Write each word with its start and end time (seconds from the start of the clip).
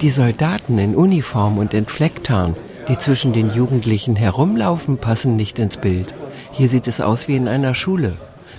Die 0.00 0.10
Soldaten 0.10 0.78
in 0.78 0.96
Uniform 0.96 1.58
und 1.58 1.74
in 1.74 1.86
Flecktarn, 1.86 2.56
die 2.88 2.98
zwischen 2.98 3.32
den 3.32 3.50
Jugendlichen 3.50 4.16
herumlaufen, 4.16 4.98
passen 4.98 5.36
nicht 5.36 5.58
ins 5.58 5.76
Bild. 5.76 6.12
Hier 6.52 6.68
sieht 6.68 6.88
es 6.88 7.00
aus 7.00 7.28
wie 7.28 7.36
in 7.36 7.48
einer 7.48 7.74
Schule. 7.74 8.14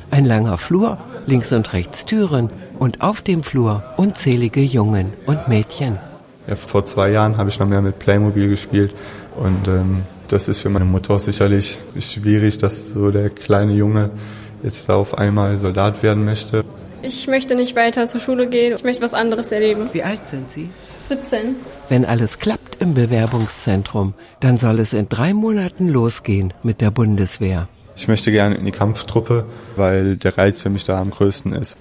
Ein 0.09 0.25
langer 0.25 0.57
Flur, 0.57 0.99
links 1.25 1.51
und 1.51 1.73
rechts 1.73 2.05
Türen 2.05 2.49
und 2.79 3.01
auf 3.01 3.21
dem 3.21 3.43
Flur 3.43 3.83
unzählige 3.97 4.61
Jungen 4.61 5.13
und 5.25 5.47
Mädchen. 5.47 5.97
Ja, 6.47 6.55
vor 6.55 6.85
zwei 6.85 7.11
Jahren 7.11 7.37
habe 7.37 7.49
ich 7.49 7.59
noch 7.59 7.67
mehr 7.67 7.81
mit 7.81 7.99
Playmobil 7.99 8.49
gespielt 8.49 8.93
und 9.35 9.67
ähm, 9.67 10.03
das 10.27 10.47
ist 10.47 10.61
für 10.61 10.69
meine 10.69 10.85
Mutter 10.85 11.17
sicherlich 11.19 11.79
schwierig, 11.99 12.57
dass 12.57 12.89
so 12.89 13.11
der 13.11 13.29
kleine 13.29 13.73
Junge 13.73 14.09
jetzt 14.61 14.89
auf 14.89 15.17
einmal 15.17 15.57
Soldat 15.57 16.03
werden 16.03 16.25
möchte. 16.25 16.63
Ich 17.01 17.27
möchte 17.27 17.55
nicht 17.55 17.75
weiter 17.75 18.07
zur 18.07 18.21
Schule 18.21 18.47
gehen, 18.47 18.73
ich 18.75 18.83
möchte 18.83 19.01
was 19.01 19.13
anderes 19.13 19.51
erleben. 19.51 19.89
Wie 19.91 20.03
alt 20.03 20.27
sind 20.27 20.49
Sie? 20.49 20.69
17. 21.03 21.55
Wenn 21.89 22.05
alles 22.05 22.39
klappt 22.39 22.81
im 22.81 22.93
Bewerbungszentrum, 22.93 24.13
dann 24.39 24.57
soll 24.57 24.79
es 24.79 24.93
in 24.93 25.09
drei 25.09 25.33
Monaten 25.33 25.89
losgehen 25.89 26.53
mit 26.63 26.81
der 26.81 26.91
Bundeswehr. 26.91 27.67
Ich 27.95 28.07
möchte 28.07 28.31
gerne 28.31 28.55
in 28.55 28.65
die 28.65 28.71
Kampftruppe, 28.71 29.45
weil 29.75 30.17
der 30.17 30.37
Reiz 30.37 30.61
für 30.61 30.69
mich 30.69 30.85
da 30.85 30.99
am 30.99 31.11
größten 31.11 31.53
ist. 31.53 31.77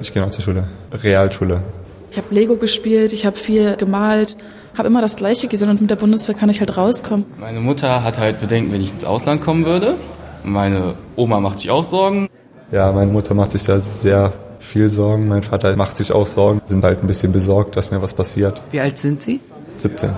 Ich 0.00 0.12
gehe 0.12 0.22
noch 0.22 0.30
zur 0.30 0.44
Schule, 0.44 0.68
Realschule. 0.92 1.62
Ich 2.10 2.18
habe 2.18 2.32
Lego 2.32 2.56
gespielt, 2.56 3.12
ich 3.12 3.26
habe 3.26 3.36
viel 3.36 3.76
gemalt, 3.76 4.36
habe 4.76 4.88
immer 4.88 5.00
das 5.00 5.16
Gleiche 5.16 5.48
gesehen 5.48 5.68
und 5.70 5.80
mit 5.80 5.90
der 5.90 5.96
Bundeswehr 5.96 6.34
kann 6.34 6.48
ich 6.48 6.60
halt 6.60 6.76
rauskommen. 6.76 7.26
Meine 7.40 7.60
Mutter 7.60 8.04
hat 8.04 8.18
halt 8.18 8.40
Bedenken, 8.40 8.72
wenn 8.72 8.80
ich 8.80 8.92
ins 8.92 9.04
Ausland 9.04 9.40
kommen 9.40 9.64
würde. 9.64 9.96
Meine 10.44 10.94
Oma 11.16 11.40
macht 11.40 11.58
sich 11.58 11.70
auch 11.70 11.82
Sorgen. 11.82 12.28
Ja, 12.70 12.92
meine 12.92 13.10
Mutter 13.10 13.34
macht 13.34 13.52
sich 13.52 13.64
da 13.64 13.78
sehr 13.80 14.32
viel 14.64 14.90
Sorgen. 14.90 15.28
Mein 15.28 15.42
Vater 15.42 15.76
macht 15.76 15.96
sich 15.96 16.12
auch 16.12 16.26
Sorgen, 16.26 16.60
sind 16.66 16.84
halt 16.84 17.02
ein 17.02 17.06
bisschen 17.06 17.32
besorgt, 17.32 17.76
dass 17.76 17.90
mir 17.90 18.02
was 18.02 18.14
passiert. 18.14 18.62
Wie 18.72 18.80
alt 18.80 18.98
sind 18.98 19.22
Sie? 19.22 19.40
17. 19.76 20.10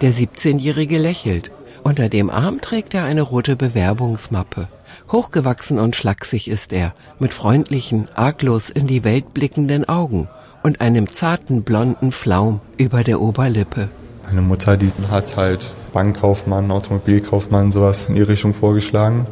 Der 0.00 0.12
17-Jährige 0.12 0.98
lächelt. 0.98 1.50
Unter 1.82 2.08
dem 2.08 2.30
Arm 2.30 2.60
trägt 2.60 2.94
er 2.94 3.04
eine 3.04 3.22
rote 3.22 3.56
Bewerbungsmappe. 3.56 4.68
Hochgewachsen 5.12 5.78
und 5.78 5.96
schlaksig 5.96 6.48
ist 6.48 6.72
er, 6.72 6.94
mit 7.18 7.34
freundlichen, 7.34 8.08
arglos 8.14 8.70
in 8.70 8.86
die 8.86 9.04
Welt 9.04 9.34
blickenden 9.34 9.86
Augen 9.88 10.28
und 10.62 10.80
einem 10.80 11.08
zarten 11.08 11.62
blonden 11.62 12.10
Flaum 12.10 12.60
über 12.78 13.04
der 13.04 13.20
Oberlippe. 13.20 13.88
Meine 14.26 14.40
Mutter, 14.40 14.78
die 14.78 14.90
hat 15.10 15.36
halt 15.36 15.72
Bankkaufmann, 15.92 16.70
Automobilkaufmann, 16.70 17.70
sowas 17.70 18.08
in 18.08 18.14
die 18.14 18.22
Richtung 18.22 18.54
vorgeschlagen. 18.54 19.26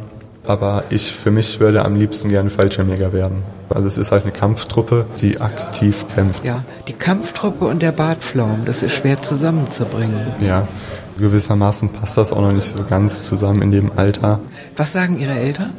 Aber 0.45 0.85
ich 0.91 1.13
für 1.13 1.31
mich 1.31 1.61
würde 1.61 1.85
am 1.85 1.95
liebsten 1.95 2.29
gerne 2.29 2.51
Fallschirmjäger 2.51 3.13
werden. 3.13 3.43
Also 3.69 3.87
es 3.87 3.97
ist 3.97 4.11
halt 4.11 4.25
eine 4.25 4.33
Kampftruppe, 4.33 5.07
die 5.21 5.41
aktiv 5.41 6.05
kämpft. 6.15 6.45
Ja, 6.45 6.65
die 6.89 6.93
Kampftruppe 6.93 7.67
und 7.67 7.81
der 7.81 7.93
Bartflaum, 7.93 8.65
das 8.65 8.83
ist 8.83 8.93
schwer 8.93 9.23
zusammenzubringen. 9.23 10.27
Ja, 10.41 10.67
gewissermaßen 11.19 11.91
passt 11.91 12.17
das 12.19 12.33
auch 12.33 12.41
noch 12.41 12.53
nicht 12.53 12.75
so 12.75 12.83
ganz 12.83 13.23
zusammen 13.23 13.63
in 13.63 13.71
dem 13.71 13.93
Alter. 13.95 14.41
Was 14.77 14.93
sagen 14.93 15.19
Ihre 15.19 15.35
Eltern? 15.35 15.75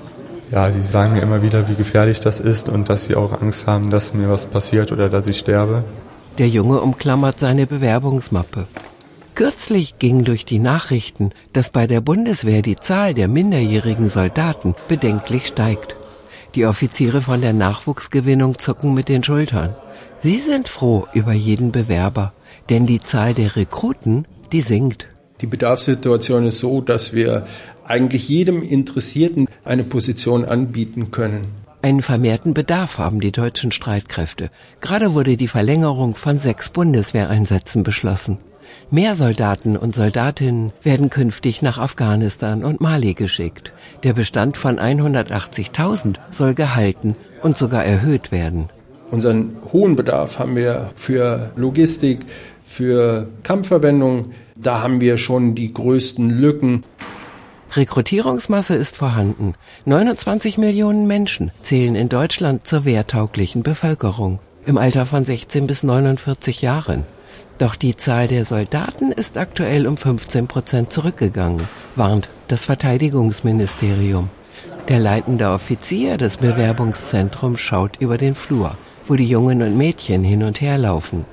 Ja, 0.52 0.70
die 0.70 0.82
sagen 0.82 1.14
mir 1.14 1.22
immer 1.22 1.42
wieder, 1.42 1.68
wie 1.68 1.76
gefährlich 1.76 2.20
das 2.20 2.40
ist 2.40 2.70
und 2.70 2.88
dass 2.88 3.06
sie 3.06 3.16
auch 3.16 3.42
Angst 3.42 3.66
haben, 3.66 3.90
dass 3.90 4.14
mir 4.14 4.30
was 4.30 4.46
passiert 4.46 4.92
oder 4.92 5.10
dass 5.10 5.26
ich 5.26 5.40
sterbe. 5.40 5.84
Der 6.38 6.48
Junge 6.48 6.80
umklammert 6.80 7.40
seine 7.40 7.66
Bewerbungsmappe. 7.66 8.68
Kürzlich 9.36 9.98
ging 9.98 10.24
durch 10.26 10.46
die 10.46 10.60
Nachrichten, 10.60 11.32
dass 11.54 11.72
bei 11.72 11.88
der 11.88 12.02
Bundeswehr 12.02 12.62
die 12.62 12.76
Zahl 12.76 13.16
der 13.16 13.28
minderjährigen 13.28 14.10
Soldaten 14.10 14.76
bedenklich 14.88 15.48
steigt. 15.48 15.96
Die 16.54 16.68
Offiziere 16.68 17.22
von 17.22 17.42
der 17.42 17.54
Nachwuchsgewinnung 17.54 18.60
zucken 18.60 18.94
mit 18.94 19.10
den 19.10 19.24
Schultern. 19.24 19.76
Sie 20.22 20.38
sind 20.38 20.70
froh 20.70 21.08
über 21.14 21.34
jeden 21.34 21.72
Bewerber, 21.72 22.34
denn 22.70 22.86
die 22.86 23.02
Zahl 23.02 23.34
der 23.34 23.56
Rekruten, 23.56 24.28
die 24.52 24.62
sinkt. 24.62 25.08
Die 25.42 25.48
Bedarfssituation 25.48 26.46
ist 26.46 26.60
so, 26.60 26.82
dass 26.82 27.14
wir 27.14 27.48
eigentlich 27.86 28.30
jedem 28.30 28.62
Interessierten 28.62 29.50
eine 29.66 29.84
Position 29.84 30.46
anbieten 30.46 31.10
können. 31.10 31.48
Einen 31.82 32.02
vermehrten 32.02 32.54
Bedarf 32.54 33.00
haben 33.00 33.20
die 33.20 33.32
deutschen 33.32 33.72
Streitkräfte. 33.72 34.52
Gerade 34.80 35.14
wurde 35.14 35.36
die 35.38 35.50
Verlängerung 35.50 36.16
von 36.16 36.38
sechs 36.38 36.70
Bundeswehreinsätzen 36.70 37.84
beschlossen. 37.84 38.38
Mehr 38.92 39.16
Soldaten 39.16 39.78
und 39.78 39.96
Soldatinnen 39.96 40.72
werden 40.82 41.10
künftig 41.10 41.62
nach 41.62 41.78
Afghanistan 41.78 42.64
und 42.64 42.82
Mali 42.82 43.14
geschickt. 43.14 43.72
Der 44.04 44.14
Bestand 44.14 44.58
von 44.58 44.80
180.000 44.80 46.18
soll 46.32 46.54
gehalten 46.54 47.16
und 47.42 47.58
sogar 47.58 47.84
erhöht 47.86 48.32
werden. 48.32 48.70
Unseren 49.12 49.58
hohen 49.72 49.96
Bedarf 49.96 50.40
haben 50.40 50.56
wir 50.56 50.92
für 50.96 51.52
Logistik, 51.56 52.26
für 52.66 53.28
Kampfverwendung. 53.44 54.32
Da 54.56 54.82
haben 54.82 55.02
wir 55.02 55.18
schon 55.18 55.56
die 55.56 55.74
größten 55.74 56.30
Lücken. 56.30 56.84
Rekrutierungsmasse 57.76 58.76
ist 58.76 58.98
vorhanden. 58.98 59.56
29 59.86 60.58
Millionen 60.58 61.08
Menschen 61.08 61.52
zählen 61.62 61.96
in 61.96 62.10
Deutschland 62.10 62.68
zur 62.68 62.86
wehrtauglichen 62.86 63.64
Bevölkerung 63.64 64.40
im 64.66 64.78
Alter 64.78 65.06
von 65.06 65.26
16 65.26 65.68
bis 65.68 65.84
49 65.84 66.62
Jahren. 66.62 67.04
Doch 67.58 67.76
die 67.76 67.96
Zahl 67.96 68.28
der 68.28 68.46
Soldaten 68.46 69.12
ist 69.12 69.38
aktuell 69.38 69.88
um 69.88 69.98
15 69.98 70.48
Prozent 70.48 70.92
zurückgegangen, 70.92 71.68
warnt 71.96 72.28
das 72.48 72.66
Verteidigungsministerium. 72.66 74.30
Der 74.90 75.00
leitende 75.00 75.50
Offizier 75.50 76.18
des 76.18 76.38
Bewerbungszentrums 76.38 77.62
schaut 77.62 77.98
über 77.98 78.18
den 78.18 78.36
Flur, 78.36 78.76
wo 79.08 79.16
die 79.16 79.28
Jungen 79.28 79.62
und 79.62 79.78
Mädchen 79.78 80.24
hin 80.24 80.44
und 80.44 80.62
her 80.62 80.78
laufen. 80.78 81.26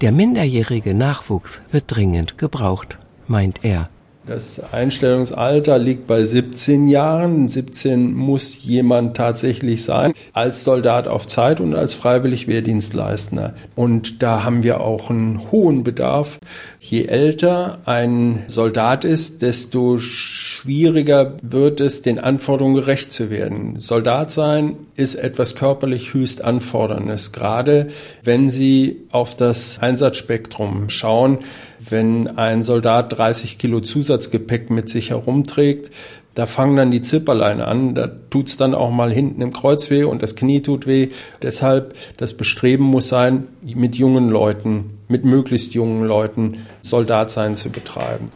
Der 0.00 0.12
minderjährige 0.12 0.94
Nachwuchs 0.94 1.60
wird 1.70 1.84
dringend 1.88 2.38
gebraucht, 2.38 2.96
meint 3.26 3.64
er. 3.64 3.88
Das 4.26 4.58
Einstellungsalter 4.72 5.78
liegt 5.78 6.06
bei 6.06 6.24
17 6.24 6.88
Jahren. 6.88 7.46
17 7.46 8.14
muss 8.14 8.64
jemand 8.64 9.18
tatsächlich 9.18 9.84
sein, 9.84 10.14
als 10.32 10.64
Soldat 10.64 11.08
auf 11.08 11.26
Zeit 11.26 11.60
und 11.60 11.74
als 11.74 11.92
freiwillig 11.92 12.48
Wehrdienstleistender. 12.48 13.52
Und 13.74 14.22
da 14.22 14.42
haben 14.42 14.62
wir 14.62 14.80
auch 14.80 15.10
einen 15.10 15.52
hohen 15.52 15.84
Bedarf. 15.84 16.38
Je 16.80 17.04
älter 17.04 17.80
ein 17.84 18.44
Soldat 18.46 19.04
ist, 19.04 19.42
desto 19.42 19.98
schwieriger 19.98 21.36
wird 21.42 21.80
es, 21.80 22.00
den 22.00 22.18
Anforderungen 22.18 22.76
gerecht 22.76 23.12
zu 23.12 23.28
werden. 23.28 23.78
Soldat 23.78 24.30
sein 24.30 24.76
ist 24.96 25.16
etwas 25.16 25.54
körperlich 25.54 26.14
höchst 26.14 26.42
anforderndes, 26.42 27.32
gerade 27.32 27.88
wenn 28.22 28.50
Sie 28.50 29.02
auf 29.10 29.34
das 29.34 29.80
Einsatzspektrum 29.80 30.88
schauen 30.88 31.40
wenn 31.88 32.28
ein 32.28 32.62
Soldat 32.62 33.16
30 33.16 33.58
Kilo 33.58 33.80
Zusatzgepäck 33.80 34.70
mit 34.70 34.88
sich 34.88 35.10
herumträgt, 35.10 35.90
da 36.34 36.46
fangen 36.46 36.76
dann 36.76 36.90
die 36.90 37.00
Zipperleine 37.00 37.66
an, 37.66 37.94
da 37.94 38.08
tut's 38.08 38.56
dann 38.56 38.74
auch 38.74 38.90
mal 38.90 39.12
hinten 39.12 39.40
im 39.40 39.52
Kreuz 39.52 39.88
weh 39.90 40.02
und 40.02 40.22
das 40.22 40.34
Knie 40.34 40.62
tut 40.62 40.86
weh. 40.86 41.10
Deshalb 41.42 41.94
das 42.16 42.36
Bestreben 42.36 42.84
muss 42.84 43.08
sein, 43.08 43.46
mit 43.62 43.96
jungen 43.96 44.30
Leuten, 44.30 44.98
mit 45.06 45.24
möglichst 45.24 45.74
jungen 45.74 46.04
Leuten 46.04 46.66
Soldatsein 46.82 47.54
zu 47.54 47.70
betreiben. 47.70 48.30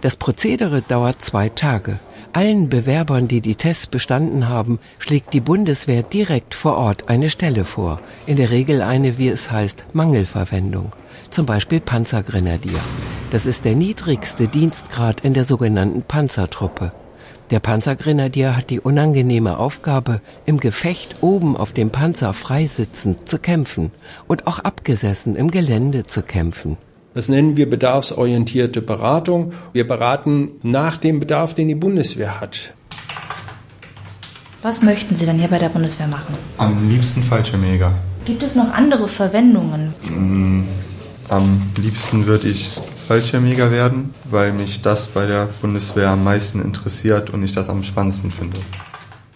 Das 0.00 0.14
Prozedere 0.14 0.80
dauert 0.82 1.24
zwei 1.24 1.48
Tage. 1.48 1.98
Allen 2.32 2.68
Bewerbern, 2.68 3.28
die 3.28 3.40
die 3.40 3.56
Tests 3.56 3.86
bestanden 3.86 4.48
haben, 4.48 4.78
schlägt 4.98 5.32
die 5.32 5.40
Bundeswehr 5.40 6.02
direkt 6.02 6.54
vor 6.54 6.76
Ort 6.76 7.08
eine 7.08 7.30
Stelle 7.30 7.64
vor. 7.64 8.00
In 8.26 8.36
der 8.36 8.50
Regel 8.50 8.82
eine, 8.82 9.18
wie 9.18 9.28
es 9.28 9.50
heißt, 9.50 9.84
Mangelverwendung 9.92 10.92
zum 11.30 11.46
Beispiel 11.46 11.80
Panzergrenadier. 11.80 12.78
Das 13.30 13.46
ist 13.46 13.64
der 13.64 13.74
niedrigste 13.74 14.48
Dienstgrad 14.48 15.20
in 15.20 15.34
der 15.34 15.44
sogenannten 15.44 16.02
Panzertruppe. 16.02 16.92
Der 17.50 17.60
Panzergrenadier 17.60 18.56
hat 18.56 18.70
die 18.70 18.80
unangenehme 18.80 19.58
Aufgabe, 19.58 20.20
im 20.44 20.60
Gefecht 20.60 21.16
oben 21.22 21.56
auf 21.56 21.72
dem 21.72 21.90
Panzer 21.90 22.34
freisitzend 22.34 23.28
zu 23.28 23.38
kämpfen 23.38 23.90
und 24.26 24.46
auch 24.46 24.58
abgesessen 24.58 25.34
im 25.34 25.50
Gelände 25.50 26.04
zu 26.04 26.22
kämpfen. 26.22 26.76
Das 27.14 27.28
nennen 27.28 27.56
wir 27.56 27.68
bedarfsorientierte 27.68 28.80
Beratung. 28.80 29.52
Wir 29.72 29.86
beraten 29.86 30.52
nach 30.62 30.96
dem 30.96 31.20
Bedarf, 31.20 31.54
den 31.54 31.68
die 31.68 31.74
Bundeswehr 31.74 32.40
hat. 32.40 32.74
Was 34.62 34.82
möchten 34.82 35.14
Sie 35.16 35.24
denn 35.24 35.38
hier 35.38 35.48
bei 35.48 35.58
der 35.58 35.68
Bundeswehr 35.68 36.08
machen? 36.08 36.34
Am 36.56 36.88
liebsten 36.88 37.22
Fallschirmjäger. 37.22 37.92
Gibt 38.24 38.42
es 38.42 38.56
noch 38.56 38.72
andere 38.72 39.08
Verwendungen? 39.08 39.94
Mm, 40.02 40.64
am 41.28 41.62
liebsten 41.76 42.26
würde 42.26 42.48
ich 42.48 42.70
Fallschirmjäger 43.06 43.70
werden, 43.70 44.14
weil 44.24 44.52
mich 44.52 44.82
das 44.82 45.06
bei 45.06 45.26
der 45.26 45.48
Bundeswehr 45.62 46.10
am 46.10 46.24
meisten 46.24 46.60
interessiert 46.60 47.30
und 47.30 47.42
ich 47.42 47.52
das 47.52 47.68
am 47.68 47.82
spannendsten 47.82 48.30
finde. 48.30 48.60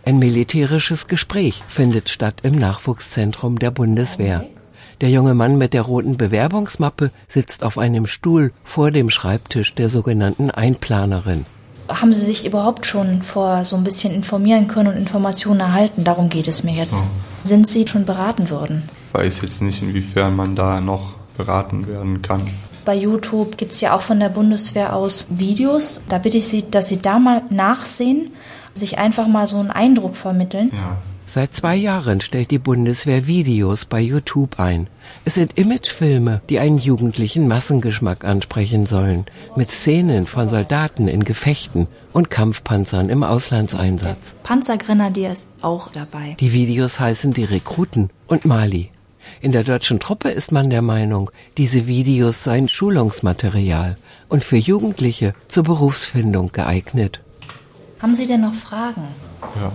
Ein 0.04 0.18
militärisches 0.18 1.06
Gespräch 1.06 1.62
findet 1.68 2.08
statt 2.08 2.40
im 2.42 2.56
Nachwuchszentrum 2.56 3.58
der 3.58 3.70
Bundeswehr. 3.70 4.44
Der 5.00 5.10
junge 5.10 5.34
Mann 5.34 5.58
mit 5.58 5.72
der 5.72 5.82
roten 5.82 6.16
Bewerbungsmappe 6.16 7.10
sitzt 7.28 7.64
auf 7.64 7.78
einem 7.78 8.06
Stuhl 8.06 8.52
vor 8.64 8.90
dem 8.90 9.10
Schreibtisch 9.10 9.74
der 9.74 9.88
sogenannten 9.88 10.50
Einplanerin. 10.50 11.44
Haben 11.88 12.12
Sie 12.12 12.24
sich 12.24 12.46
überhaupt 12.46 12.86
schon 12.86 13.22
vor 13.22 13.64
so 13.64 13.76
ein 13.76 13.84
bisschen 13.84 14.14
informieren 14.14 14.68
können 14.68 14.88
und 14.88 14.96
Informationen 14.96 15.60
erhalten? 15.60 16.04
Darum 16.04 16.28
geht 16.28 16.48
es 16.48 16.62
mir 16.62 16.74
jetzt. 16.74 16.98
So. 16.98 17.04
Sind 17.42 17.66
Sie 17.66 17.86
schon 17.86 18.04
beraten 18.04 18.50
worden? 18.50 18.88
Ich 19.08 19.20
weiß 19.20 19.40
jetzt 19.42 19.62
nicht, 19.62 19.82
inwiefern 19.82 20.34
man 20.36 20.54
da 20.54 20.80
noch 20.80 21.14
beraten 21.36 21.86
werden 21.86 22.22
kann. 22.22 22.42
Bei 22.84 22.94
YouTube 22.94 23.56
gibt 23.56 23.72
es 23.72 23.80
ja 23.80 23.94
auch 23.94 24.00
von 24.00 24.18
der 24.18 24.28
Bundeswehr 24.28 24.94
aus 24.94 25.26
Videos. 25.30 26.02
Da 26.08 26.18
bitte 26.18 26.38
ich 26.38 26.48
Sie, 26.48 26.64
dass 26.68 26.88
Sie 26.88 26.98
da 26.98 27.18
mal 27.18 27.42
nachsehen, 27.50 28.32
sich 28.74 28.98
einfach 28.98 29.28
mal 29.28 29.46
so 29.46 29.58
einen 29.58 29.70
Eindruck 29.70 30.16
vermitteln. 30.16 30.70
Ja. 30.72 30.98
Seit 31.34 31.54
zwei 31.54 31.76
Jahren 31.76 32.20
stellt 32.20 32.50
die 32.50 32.58
Bundeswehr 32.58 33.26
Videos 33.26 33.86
bei 33.86 34.00
YouTube 34.00 34.60
ein. 34.60 34.88
Es 35.24 35.36
sind 35.36 35.56
Imagefilme, 35.56 36.42
die 36.50 36.58
einen 36.58 36.76
jugendlichen 36.76 37.48
Massengeschmack 37.48 38.26
ansprechen 38.26 38.84
sollen, 38.84 39.24
mit 39.56 39.70
Szenen 39.70 40.26
von 40.26 40.50
Soldaten 40.50 41.08
in 41.08 41.24
Gefechten 41.24 41.86
und 42.12 42.28
Kampfpanzern 42.28 43.08
im 43.08 43.24
Auslandseinsatz. 43.24 44.34
Panzergrenadier 44.42 45.32
ist 45.32 45.48
auch 45.62 45.90
dabei. 45.90 46.36
Die 46.38 46.52
Videos 46.52 47.00
heißen 47.00 47.32
Die 47.32 47.44
Rekruten 47.44 48.10
und 48.26 48.44
Mali. 48.44 48.90
In 49.40 49.52
der 49.52 49.64
deutschen 49.64 50.00
Truppe 50.00 50.28
ist 50.28 50.52
man 50.52 50.68
der 50.68 50.82
Meinung, 50.82 51.30
diese 51.56 51.86
Videos 51.86 52.44
seien 52.44 52.68
Schulungsmaterial 52.68 53.96
und 54.28 54.44
für 54.44 54.58
Jugendliche 54.58 55.32
zur 55.48 55.62
Berufsfindung 55.62 56.52
geeignet. 56.52 57.22
Haben 58.00 58.14
Sie 58.14 58.26
denn 58.26 58.42
noch 58.42 58.52
Fragen? 58.52 59.08
Ja. 59.56 59.72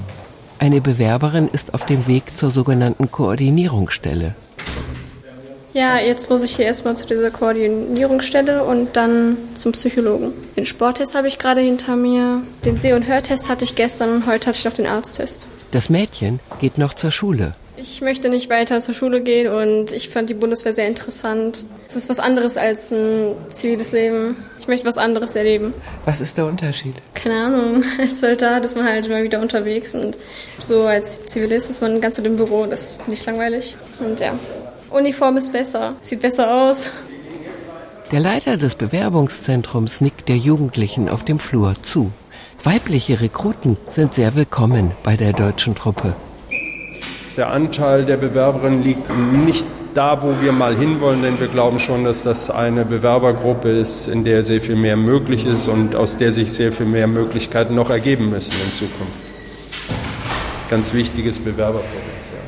Eine 0.60 0.82
Bewerberin 0.82 1.50
ist 1.52 1.74
auf 1.74 1.86
dem 1.86 2.08
Weg 2.08 2.36
zur 2.38 2.50
sogenannten 2.50 3.12
Koordinierungsstelle. 3.12 4.36
Ja, 5.74 6.00
jetzt 6.00 6.32
muss 6.32 6.42
ich 6.42 6.56
hier 6.56 6.66
erstmal 6.66 6.98
zu 6.98 7.06
dieser 7.06 7.30
Koordinierungsstelle 7.30 8.64
und 8.64 8.96
dann 8.98 9.38
zum 9.54 9.74
Psychologen. 9.74 10.34
Den 10.56 10.66
Sporttest 10.66 11.14
habe 11.14 11.28
ich 11.28 11.38
gerade 11.38 11.62
hinter 11.62 11.96
mir. 11.96 12.42
Den 12.66 12.78
Seh- 12.78 12.94
und 12.94 13.08
Hörtest 13.08 13.48
hatte 13.48 13.64
ich 13.64 13.76
gestern 13.76 14.16
und 14.16 14.26
heute 14.26 14.48
hatte 14.48 14.58
ich 14.58 14.66
noch 14.66 14.74
den 14.74 14.88
Arzttest. 14.88 15.48
Das 15.72 15.90
Mädchen 15.90 16.40
geht 16.60 16.80
noch 16.80 16.96
zur 16.96 17.12
Schule. 17.12 17.54
Ich 17.90 18.02
möchte 18.02 18.28
nicht 18.28 18.50
weiter 18.50 18.82
zur 18.82 18.94
Schule 18.94 19.22
gehen 19.22 19.48
und 19.48 19.94
ich 19.94 20.10
fand 20.10 20.30
die 20.30 20.34
Bundeswehr 20.34 20.74
sehr 20.74 20.90
interessant. 20.90 21.64
Es 21.88 21.96
ist 21.96 22.10
was 22.10 22.20
anderes 22.20 22.58
als 22.58 22.92
ein 22.92 23.34
ziviles 23.48 23.94
Leben. 23.94 24.36
Ich 24.60 24.68
möchte 24.68 24.86
was 24.86 24.98
anderes 24.98 25.38
erleben. 25.38 25.74
Was 26.04 26.20
ist 26.20 26.38
der 26.38 26.48
Unterschied? 26.48 26.96
Keine 27.14 27.46
Ahnung, 27.46 27.84
als 27.98 28.20
Soldat 28.20 28.66
ist 28.66 28.76
man 28.76 28.86
halt 28.86 29.08
immer 29.08 29.24
wieder 29.24 29.40
unterwegs 29.40 29.96
und 29.96 30.18
so 30.60 30.86
als 30.86 31.24
Zivilist 31.28 31.72
ist 31.72 31.82
man 31.82 32.02
ganze 32.02 32.18
Zeit 32.18 32.26
im 32.26 32.36
Büro. 32.36 32.66
Das 32.66 32.92
ist 32.92 33.08
nicht 33.08 33.26
langweilig. 33.26 33.78
Und 34.00 34.20
ja, 34.20 34.38
Uniform 34.92 35.38
ist 35.38 35.54
besser, 35.54 35.96
sieht 36.02 36.22
besser 36.22 36.54
aus. 36.54 36.90
Der 38.12 38.20
Leiter 38.20 38.58
des 38.58 38.76
Bewerbungszentrums 38.76 40.02
nickt 40.02 40.28
der 40.28 40.38
Jugendlichen 40.38 41.08
auf 41.08 41.24
dem 41.24 41.40
Flur 41.40 41.76
zu. 41.84 42.12
Weibliche 42.64 43.22
Rekruten 43.22 43.78
sind 43.90 44.14
sehr 44.14 44.36
willkommen 44.36 44.92
bei 45.04 45.16
der 45.16 45.32
deutschen 45.32 45.74
Truppe. 45.74 46.18
Der 47.38 47.52
Anteil 47.52 48.04
der 48.04 48.18
Bewerberinnen 48.18 48.82
liegt 48.82 49.16
nicht 49.16 49.64
da, 49.94 50.24
wo 50.24 50.42
wir 50.42 50.52
mal 50.52 50.76
hinwollen, 50.76 51.22
denn 51.22 51.40
wir 51.40 51.46
glauben 51.46 51.78
schon, 51.78 52.04
dass 52.04 52.24
das 52.24 52.50
eine 52.50 52.84
Bewerbergruppe 52.84 53.70
ist, 53.70 54.08
in 54.08 54.24
der 54.24 54.44
sehr 54.44 54.60
viel 54.60 54.76
mehr 54.76 54.98
möglich 54.98 55.46
ist 55.46 55.68
und 55.68 55.96
aus 55.96 56.18
der 56.18 56.32
sich 56.32 56.52
sehr 56.52 56.72
viel 56.72 56.88
mehr 56.88 57.06
Möglichkeiten 57.06 57.76
noch 57.76 57.92
ergeben 57.92 58.32
müssen 58.32 58.54
in 58.54 58.74
Zukunft. 58.74 59.20
Ganz 60.72 60.94
wichtiges 60.94 61.38
Bewerberpotenzial. 61.38 62.42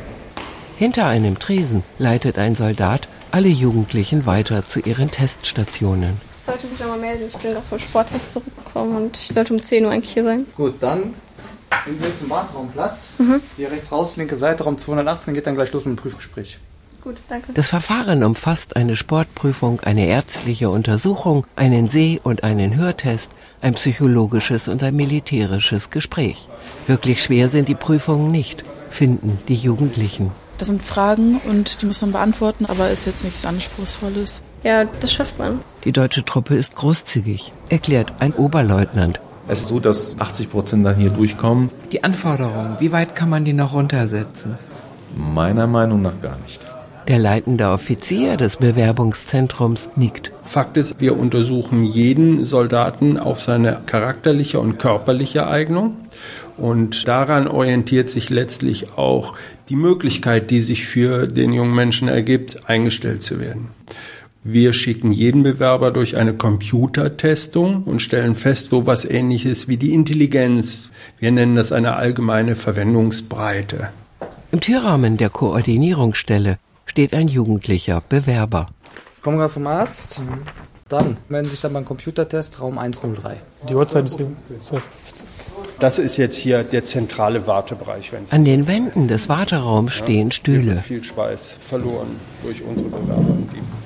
Hinter 0.77 1.05
einem 1.05 1.37
Tresen 1.37 1.83
leitet 1.99 2.39
ein 2.39 2.55
Soldat 2.55 3.07
alle 3.29 3.49
Jugendlichen 3.49 4.25
weiter 4.25 4.65
zu 4.65 4.79
ihren 4.79 5.11
Teststationen. 5.11 6.19
Ich 6.39 6.45
sollte 6.45 6.65
mich 6.65 6.79
nochmal 6.79 6.97
melden. 6.97 7.27
Ich 7.27 7.37
bin 7.37 7.53
noch 7.53 7.61
vom 7.61 7.77
Sporttest 7.77 8.33
zurückgekommen 8.33 8.95
und 8.95 9.19
ich 9.19 9.27
sollte 9.27 9.53
um 9.53 9.61
10 9.61 9.85
Uhr 9.85 9.91
eigentlich 9.91 10.13
hier 10.13 10.23
sein. 10.23 10.47
Gut, 10.57 10.77
dann 10.79 11.13
sind 11.85 12.01
Sie 12.01 12.19
zum 12.19 12.29
Warteraumplatz. 12.29 13.13
Mhm. 13.17 13.41
Hier 13.57 13.71
rechts 13.71 13.91
raus, 13.91 14.15
linke 14.15 14.37
Seite, 14.37 14.63
Raum 14.63 14.77
218, 14.77 15.33
geht 15.33 15.47
dann 15.47 15.55
gleich 15.55 15.71
los 15.71 15.85
mit 15.85 15.97
dem 15.97 16.01
Prüfgespräch. 16.01 16.59
Gut, 17.01 17.17
danke. 17.29 17.53
Das 17.53 17.69
Verfahren 17.69 18.23
umfasst 18.23 18.75
eine 18.75 18.95
Sportprüfung, 18.97 19.79
eine 19.81 20.07
ärztliche 20.07 20.69
Untersuchung, 20.69 21.45
einen 21.55 21.87
Seh- 21.87 22.19
und 22.21 22.43
einen 22.43 22.75
Hörtest, 22.75 23.31
ein 23.61 23.75
psychologisches 23.75 24.67
und 24.67 24.83
ein 24.83 24.95
militärisches 24.95 25.91
Gespräch. 25.91 26.49
Wirklich 26.87 27.23
schwer 27.23 27.47
sind 27.49 27.69
die 27.69 27.75
Prüfungen 27.75 28.31
nicht, 28.31 28.65
finden 28.89 29.39
die 29.47 29.55
Jugendlichen. 29.55 30.31
Das 30.57 30.67
sind 30.67 30.83
Fragen 30.83 31.39
und 31.47 31.81
die 31.81 31.85
muss 31.85 32.01
man 32.01 32.11
beantworten, 32.11 32.65
aber 32.65 32.89
ist 32.89 33.05
jetzt 33.05 33.23
nichts 33.23 33.45
Anspruchsvolles. 33.45 34.41
Ja, 34.63 34.83
das 34.83 35.13
schafft 35.13 35.39
man. 35.39 35.61
Die 35.85 35.93
deutsche 35.93 36.25
Truppe 36.25 36.55
ist 36.55 36.75
großzügig, 36.75 37.53
erklärt 37.69 38.11
ein 38.19 38.33
Oberleutnant. 38.33 39.21
Es 39.51 39.61
ist 39.61 39.69
so, 39.69 39.79
dass 39.79 40.15
80 40.19 40.51
Prozent 40.51 40.85
dann 40.85 40.95
hier 40.95 41.09
durchkommen. 41.09 41.71
Die 41.91 42.03
Anforderungen, 42.03 42.75
wie 42.77 42.91
weit 42.91 43.15
kann 43.15 43.31
man 43.31 43.45
die 43.45 43.53
noch 43.53 43.73
runtersetzen? 43.73 44.59
Meiner 45.15 45.65
Meinung 45.65 46.03
nach 46.03 46.21
gar 46.21 46.37
nicht. 46.37 46.67
Der 47.07 47.17
leitende 47.17 47.69
Offizier 47.69 48.37
des 48.37 48.57
Bewerbungszentrums 48.57 49.89
nickt. 49.95 50.31
Fakt 50.43 50.77
ist, 50.77 51.01
wir 51.01 51.17
untersuchen 51.17 51.83
jeden 51.83 52.45
Soldaten 52.45 53.17
auf 53.17 53.41
seine 53.41 53.81
charakterliche 53.87 54.59
und 54.59 54.77
körperliche 54.77 55.47
Eignung. 55.47 55.97
Und 56.55 57.07
daran 57.07 57.47
orientiert 57.47 58.11
sich 58.11 58.29
letztlich 58.29 58.97
auch 58.97 59.33
die 59.69 59.75
Möglichkeit, 59.75 60.51
die 60.51 60.59
sich 60.59 60.85
für 60.85 61.25
den 61.25 61.53
jungen 61.53 61.73
Menschen 61.73 62.07
ergibt, 62.07 62.69
eingestellt 62.69 63.23
zu 63.23 63.39
werden. 63.39 63.71
Wir 64.43 64.71
schicken 64.71 65.11
jeden 65.11 65.43
Bewerber 65.43 65.91
durch 65.91 66.15
eine 66.15 66.33
Computertestung 66.33 67.83
und 67.83 68.01
stellen 68.01 68.35
fest, 68.35 68.69
so 68.69 68.85
was 68.85 69.03
ähnliches 69.03 69.67
wie 69.67 69.75
die 69.75 69.93
Intelligenz. 69.93 70.91
Wir 71.19 71.31
nennen 71.31 71.55
das 71.55 71.73
eine 71.73 71.97
allgemeine 71.97 72.55
Verwendungsbreite. 72.55 73.89
Im 74.53 74.61
Türrahmen 74.61 75.17
der 75.17 75.29
Koordinierungsstelle 75.29 76.57
steht 76.85 77.13
ein 77.13 77.27
jugendlicher 77.27 78.01
Bewerber. 78.07 78.69
Sie 79.13 79.21
kommen 79.21 79.37
gerade 79.37 79.51
vom 79.51 79.67
Arzt. 79.67 80.21
Dann 80.87 81.17
melden 81.27 81.45
Sie 81.45 81.51
sich 81.51 81.61
dann 81.61 81.73
beim 81.73 81.85
Computertest 81.85 82.61
Raum 82.61 82.77
103. 82.77 83.41
Die 83.67 83.75
Uhrzeit 83.75 84.05
ist 84.05 84.19
12. 84.59 84.87
Das 85.79 85.99
ist 85.99 86.17
jetzt 86.17 86.37
hier 86.37 86.63
der 86.63 86.85
zentrale 86.85 87.45
Wartebereich. 87.45 88.11
Wenn 88.13 88.25
Sie 88.25 88.33
An 88.33 88.45
den 88.45 88.67
Wänden 88.67 89.09
des 89.09 89.27
Warteraums 89.27 89.93
stehen 89.93 90.31
Stühle. 90.31 90.77
viel 90.77 91.03
Schweiß 91.03 91.57
verloren 91.59 92.07
durch 92.41 92.63
unsere 92.63 92.87
Bewerber. 92.89 93.37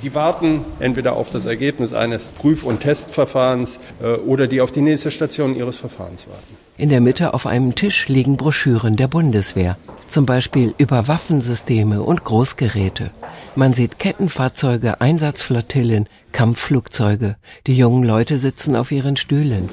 Die, 0.03 0.13
warten 0.13 0.65
entweder 0.79 1.15
auf 1.15 1.31
das 1.31 1.45
Ergebnis 1.45 1.93
eines 1.93 2.27
Prüf- 2.27 2.63
und 2.63 2.81
Testverfahrens 2.81 3.79
äh, 4.01 4.13
oder 4.13 4.47
die 4.47 4.61
auf 4.61 4.71
die 4.71 4.81
nächste 4.81 5.11
Station 5.11 5.55
ihres 5.55 5.77
Verfahrens 5.77 6.27
warten. 6.27 6.57
In 6.77 6.89
der 6.89 7.01
Mitte 7.01 7.33
auf 7.33 7.45
einem 7.45 7.75
Tisch 7.75 8.09
liegen 8.09 8.35
Broschüren 8.35 8.97
der 8.97 9.07
Bundeswehr, 9.07 9.77
zum 10.07 10.25
Beispiel 10.25 10.73
über 10.77 11.07
Waffensysteme 11.07 12.01
und 12.01 12.23
Großgeräte. 12.23 13.11
Man 13.55 13.73
sieht 13.73 13.99
Kettenfahrzeuge, 13.99 14.99
Einsatzflottillen, 14.99 16.09
Kampfflugzeuge. 16.31 17.37
Die 17.67 17.77
jungen 17.77 18.03
Leute 18.03 18.37
sitzen 18.37 18.75
auf 18.75 18.91
ihren 18.91 19.15
Stühlen. 19.15 19.69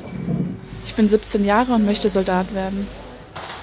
Ich 0.85 0.95
bin 0.95 1.09
17 1.09 1.45
Jahre 1.45 1.75
und 1.75 1.85
möchte 1.85 2.09
Soldat 2.09 2.55
werden. 2.55 2.87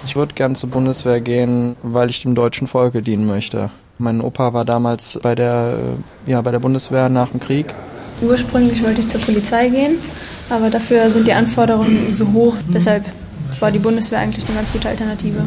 Ich 0.06 0.16
würde 0.16 0.34
gern 0.34 0.56
zur 0.56 0.70
Bundeswehr 0.70 1.22
gehen, 1.22 1.76
weil 1.82 2.10
ich 2.10 2.22
dem 2.22 2.36
deutschen 2.36 2.68
Volke 2.68 3.02
dienen 3.02 3.26
möchte. 3.26 3.72
Mein 4.00 4.22
Opa 4.22 4.54
war 4.54 4.64
damals 4.64 5.20
bei 5.22 5.34
der, 5.34 5.78
äh, 6.28 6.32
ja, 6.32 6.42
bei 6.42 6.52
der 6.52 6.60
Bundeswehr 6.60 7.10
nach 7.10 7.30
dem 7.30 7.40
Krieg. 7.40 7.74
Ursprünglich 8.22 8.84
wollte 8.84 9.02
ich 9.02 9.08
zur 9.08 9.22
Polizei 9.22 9.70
gehen, 9.70 9.98
aber 10.50 10.70
dafür 10.70 11.10
sind 11.10 11.28
die 11.28 11.34
Anforderungen 11.34 12.12
so 12.12 12.32
hoch. 12.32 12.56
Deshalb 12.74 13.06
war 13.60 13.72
die 13.72 13.80
Bundeswehr 13.80 14.20
eigentlich 14.20 14.46
eine 14.46 14.56
ganz 14.56 14.72
gute 14.72 14.90
Alternative. 14.90 15.46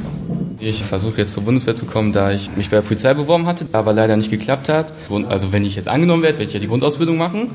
Ich 0.59 0.83
versuche 0.83 1.19
jetzt 1.19 1.33
zur 1.33 1.45
Bundeswehr 1.45 1.75
zu 1.75 1.87
kommen, 1.87 2.13
da 2.13 2.33
ich 2.33 2.55
mich 2.57 2.71
bei 2.71 2.77
der 2.77 2.83
Polizei 2.83 3.15
beworben 3.15 3.47
hatte, 3.47 3.67
aber 3.73 3.93
leider 3.93 4.17
nicht 4.17 4.31
geklappt 4.31 4.69
hat. 4.69 4.93
Also 5.29 5.53
wenn 5.53 5.65
ich 5.65 5.77
jetzt 5.77 5.89
angenommen 5.89 6.23
werde, 6.23 6.39
werde 6.39 6.49
ich 6.49 6.55
ja 6.55 6.61
die 6.61 6.69
Grundausbildung 6.69 7.17
machen. 7.17 7.51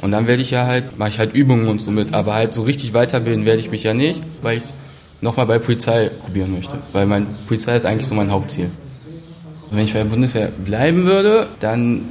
Und 0.00 0.12
dann 0.12 0.26
werde 0.26 0.42
ich 0.42 0.50
ja 0.50 0.66
halt, 0.66 0.98
mache 0.98 1.10
ich 1.10 1.18
halt 1.18 1.34
Übungen 1.34 1.66
und 1.68 1.80
so 1.80 1.90
mit. 1.90 2.14
Aber 2.14 2.34
halt 2.34 2.54
so 2.54 2.62
richtig 2.62 2.94
weiterbilden 2.94 3.44
werde 3.44 3.60
ich 3.60 3.70
mich 3.70 3.82
ja 3.82 3.94
nicht, 3.94 4.22
weil 4.42 4.56
ich 4.56 4.64
es 4.64 4.74
nochmal 5.20 5.46
bei 5.46 5.58
Polizei 5.58 6.08
probieren 6.08 6.52
möchte. 6.52 6.76
Weil 6.92 7.06
mein 7.06 7.26
Polizei 7.46 7.76
ist 7.76 7.84
eigentlich 7.84 8.06
so 8.06 8.14
mein 8.14 8.30
Hauptziel. 8.30 8.70
Wenn 9.70 9.84
ich 9.84 9.92
bei 9.92 10.00
der 10.00 10.06
Bundeswehr 10.06 10.48
bleiben 10.48 11.04
würde, 11.04 11.48
dann 11.60 12.04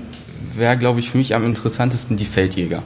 wäre, 0.56 0.78
glaube 0.78 1.00
ich, 1.00 1.10
für 1.10 1.18
mich 1.18 1.36
am 1.36 1.46
interessantesten 1.46 2.18
die 2.18 2.26
Feldjäger. 2.26 2.84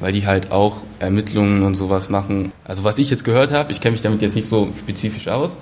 Weil 0.00 0.12
die 0.12 0.26
halt 0.26 0.50
auch 0.50 0.78
Ermittlungen 0.98 1.62
und 1.62 1.74
sowas 1.74 2.08
machen. 2.08 2.52
Also 2.64 2.82
was 2.84 2.98
ich 2.98 3.10
jetzt 3.10 3.24
gehört 3.24 3.52
habe, 3.52 3.70
ich 3.70 3.80
kenne 3.80 3.92
mich 3.92 4.02
damit 4.02 4.22
jetzt 4.22 4.34
nicht 4.34 4.48
so 4.48 4.68
spezifisch 4.78 5.28
aus, 5.28 5.56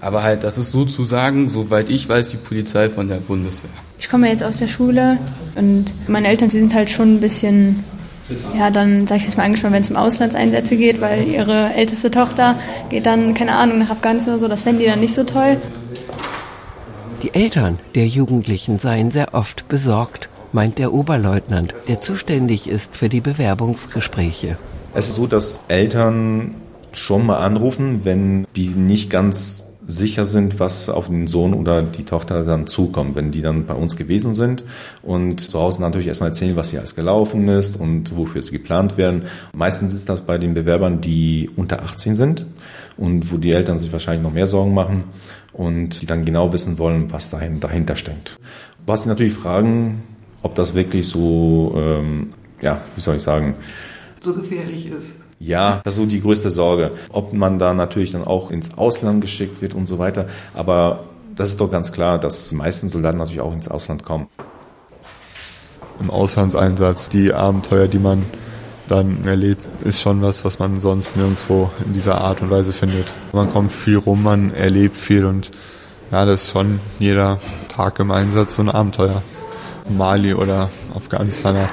aber 0.00 0.22
halt, 0.22 0.44
das 0.44 0.58
ist 0.58 0.70
sozusagen, 0.70 1.48
soweit 1.48 1.88
ich 1.88 2.08
weiß, 2.08 2.28
die 2.28 2.36
Polizei 2.36 2.90
von 2.90 3.08
der 3.08 3.16
Bundeswehr. 3.16 3.70
Ich 3.98 4.10
komme 4.10 4.28
jetzt 4.28 4.44
aus 4.44 4.58
der 4.58 4.68
Schule 4.68 5.18
und 5.56 5.86
meine 6.08 6.28
Eltern, 6.28 6.50
die 6.50 6.58
sind 6.58 6.74
halt 6.74 6.90
schon 6.90 7.14
ein 7.14 7.20
bisschen, 7.20 7.82
ja, 8.56 8.70
dann 8.70 9.06
sage 9.06 9.20
ich 9.20 9.24
jetzt 9.24 9.38
mal 9.38 9.44
angespannt, 9.44 9.74
wenn 9.74 9.82
es 9.82 9.90
um 9.90 9.96
Auslandseinsätze 9.96 10.76
geht, 10.76 11.00
weil 11.00 11.26
ihre 11.26 11.72
älteste 11.72 12.10
Tochter 12.10 12.56
geht 12.90 13.06
dann, 13.06 13.32
keine 13.34 13.52
Ahnung, 13.56 13.78
nach 13.78 13.90
Afghanistan 13.90 14.34
oder 14.34 14.40
so, 14.40 14.48
das 14.48 14.62
fänden 14.62 14.80
die 14.80 14.86
dann 14.86 15.00
nicht 15.00 15.14
so 15.14 15.24
toll. 15.24 15.56
Die 17.24 17.32
Eltern 17.32 17.78
der 17.94 18.06
Jugendlichen 18.06 18.78
seien 18.78 19.10
sehr 19.10 19.32
oft 19.32 19.66
besorgt, 19.66 20.28
meint 20.52 20.78
der 20.78 20.92
Oberleutnant, 20.92 21.72
der 21.88 22.02
zuständig 22.02 22.68
ist 22.68 22.94
für 22.94 23.08
die 23.08 23.22
Bewerbungsgespräche. 23.22 24.58
Es 24.92 25.08
ist 25.08 25.14
so, 25.14 25.26
dass 25.26 25.62
Eltern 25.68 26.54
schon 26.92 27.24
mal 27.24 27.38
anrufen, 27.38 28.04
wenn 28.04 28.46
die 28.54 28.68
nicht 28.68 29.08
ganz 29.08 29.70
sicher 29.86 30.26
sind, 30.26 30.60
was 30.60 30.90
auf 30.90 31.06
den 31.06 31.26
Sohn 31.26 31.54
oder 31.54 31.82
die 31.82 32.04
Tochter 32.04 32.44
dann 32.44 32.66
zukommt, 32.66 33.14
wenn 33.14 33.30
die 33.30 33.40
dann 33.40 33.64
bei 33.64 33.74
uns 33.74 33.96
gewesen 33.96 34.34
sind 34.34 34.64
und 35.00 35.40
zu 35.40 35.58
Hause 35.58 35.80
natürlich 35.80 36.08
erstmal 36.08 36.28
erzählen, 36.28 36.56
was 36.56 36.70
hier 36.70 36.80
alles 36.80 36.94
gelaufen 36.94 37.48
ist 37.48 37.80
und 37.80 38.14
wofür 38.16 38.42
sie 38.42 38.52
geplant 38.52 38.98
werden. 38.98 39.22
Meistens 39.54 39.94
ist 39.94 40.10
das 40.10 40.22
bei 40.22 40.36
den 40.36 40.52
Bewerbern, 40.52 41.00
die 41.00 41.50
unter 41.56 41.82
18 41.84 42.16
sind 42.16 42.46
und 42.98 43.32
wo 43.32 43.38
die 43.38 43.52
Eltern 43.52 43.78
sich 43.78 43.92
wahrscheinlich 43.92 44.22
noch 44.22 44.32
mehr 44.32 44.46
Sorgen 44.46 44.74
machen 44.74 45.04
und 45.54 46.02
die 46.02 46.06
dann 46.06 46.24
genau 46.24 46.52
wissen 46.52 46.78
wollen, 46.78 47.12
was 47.12 47.30
dahinter 47.30 47.96
steckt. 47.96 48.38
Was 48.86 49.04
sie 49.04 49.08
natürlich 49.08 49.32
fragen, 49.32 50.02
ob 50.42 50.54
das 50.54 50.74
wirklich 50.74 51.08
so, 51.08 51.72
ähm, 51.76 52.30
ja, 52.60 52.82
wie 52.94 53.00
soll 53.00 53.16
ich 53.16 53.22
sagen, 53.22 53.54
so 54.22 54.34
gefährlich 54.34 54.90
ist. 54.90 55.14
Ja, 55.38 55.80
das 55.84 55.94
ist 55.94 56.00
so 56.00 56.06
die 56.06 56.20
größte 56.20 56.50
Sorge. 56.50 56.92
Ob 57.10 57.32
man 57.32 57.58
da 57.58 57.74
natürlich 57.74 58.12
dann 58.12 58.24
auch 58.24 58.50
ins 58.50 58.76
Ausland 58.78 59.20
geschickt 59.20 59.60
wird 59.62 59.74
und 59.74 59.86
so 59.86 59.98
weiter. 59.98 60.28
Aber 60.54 61.04
das 61.34 61.50
ist 61.50 61.60
doch 61.60 61.70
ganz 61.70 61.92
klar, 61.92 62.18
dass 62.18 62.48
die 62.48 62.56
meisten 62.56 62.88
Soldaten 62.88 63.18
natürlich 63.18 63.40
auch 63.40 63.52
ins 63.52 63.68
Ausland 63.68 64.04
kommen. 64.04 64.28
Im 66.00 66.10
Auslandseinsatz, 66.10 67.08
die 67.08 67.32
Abenteuer, 67.32 67.88
die 67.88 67.98
man 67.98 68.24
dann 68.88 69.24
erlebt, 69.24 69.66
ist 69.82 70.00
schon 70.00 70.22
was, 70.22 70.44
was 70.44 70.58
man 70.58 70.80
sonst 70.80 71.16
nirgendwo 71.16 71.70
in 71.84 71.94
dieser 71.94 72.20
Art 72.20 72.42
und 72.42 72.50
Weise 72.50 72.72
findet. 72.72 73.14
Man 73.32 73.50
kommt 73.52 73.72
viel 73.72 73.96
rum, 73.96 74.22
man 74.22 74.52
erlebt 74.52 74.96
viel 74.96 75.24
und 75.24 75.50
ja, 76.12 76.24
das 76.24 76.44
ist 76.44 76.50
schon 76.50 76.80
jeder 76.98 77.38
Tag 77.68 77.98
im 77.98 78.10
Einsatz 78.10 78.56
so 78.56 78.62
ein 78.62 78.70
Abenteuer. 78.70 79.22
Mali 79.88 80.32
oder 80.34 80.70
Afghanistan 80.94 81.68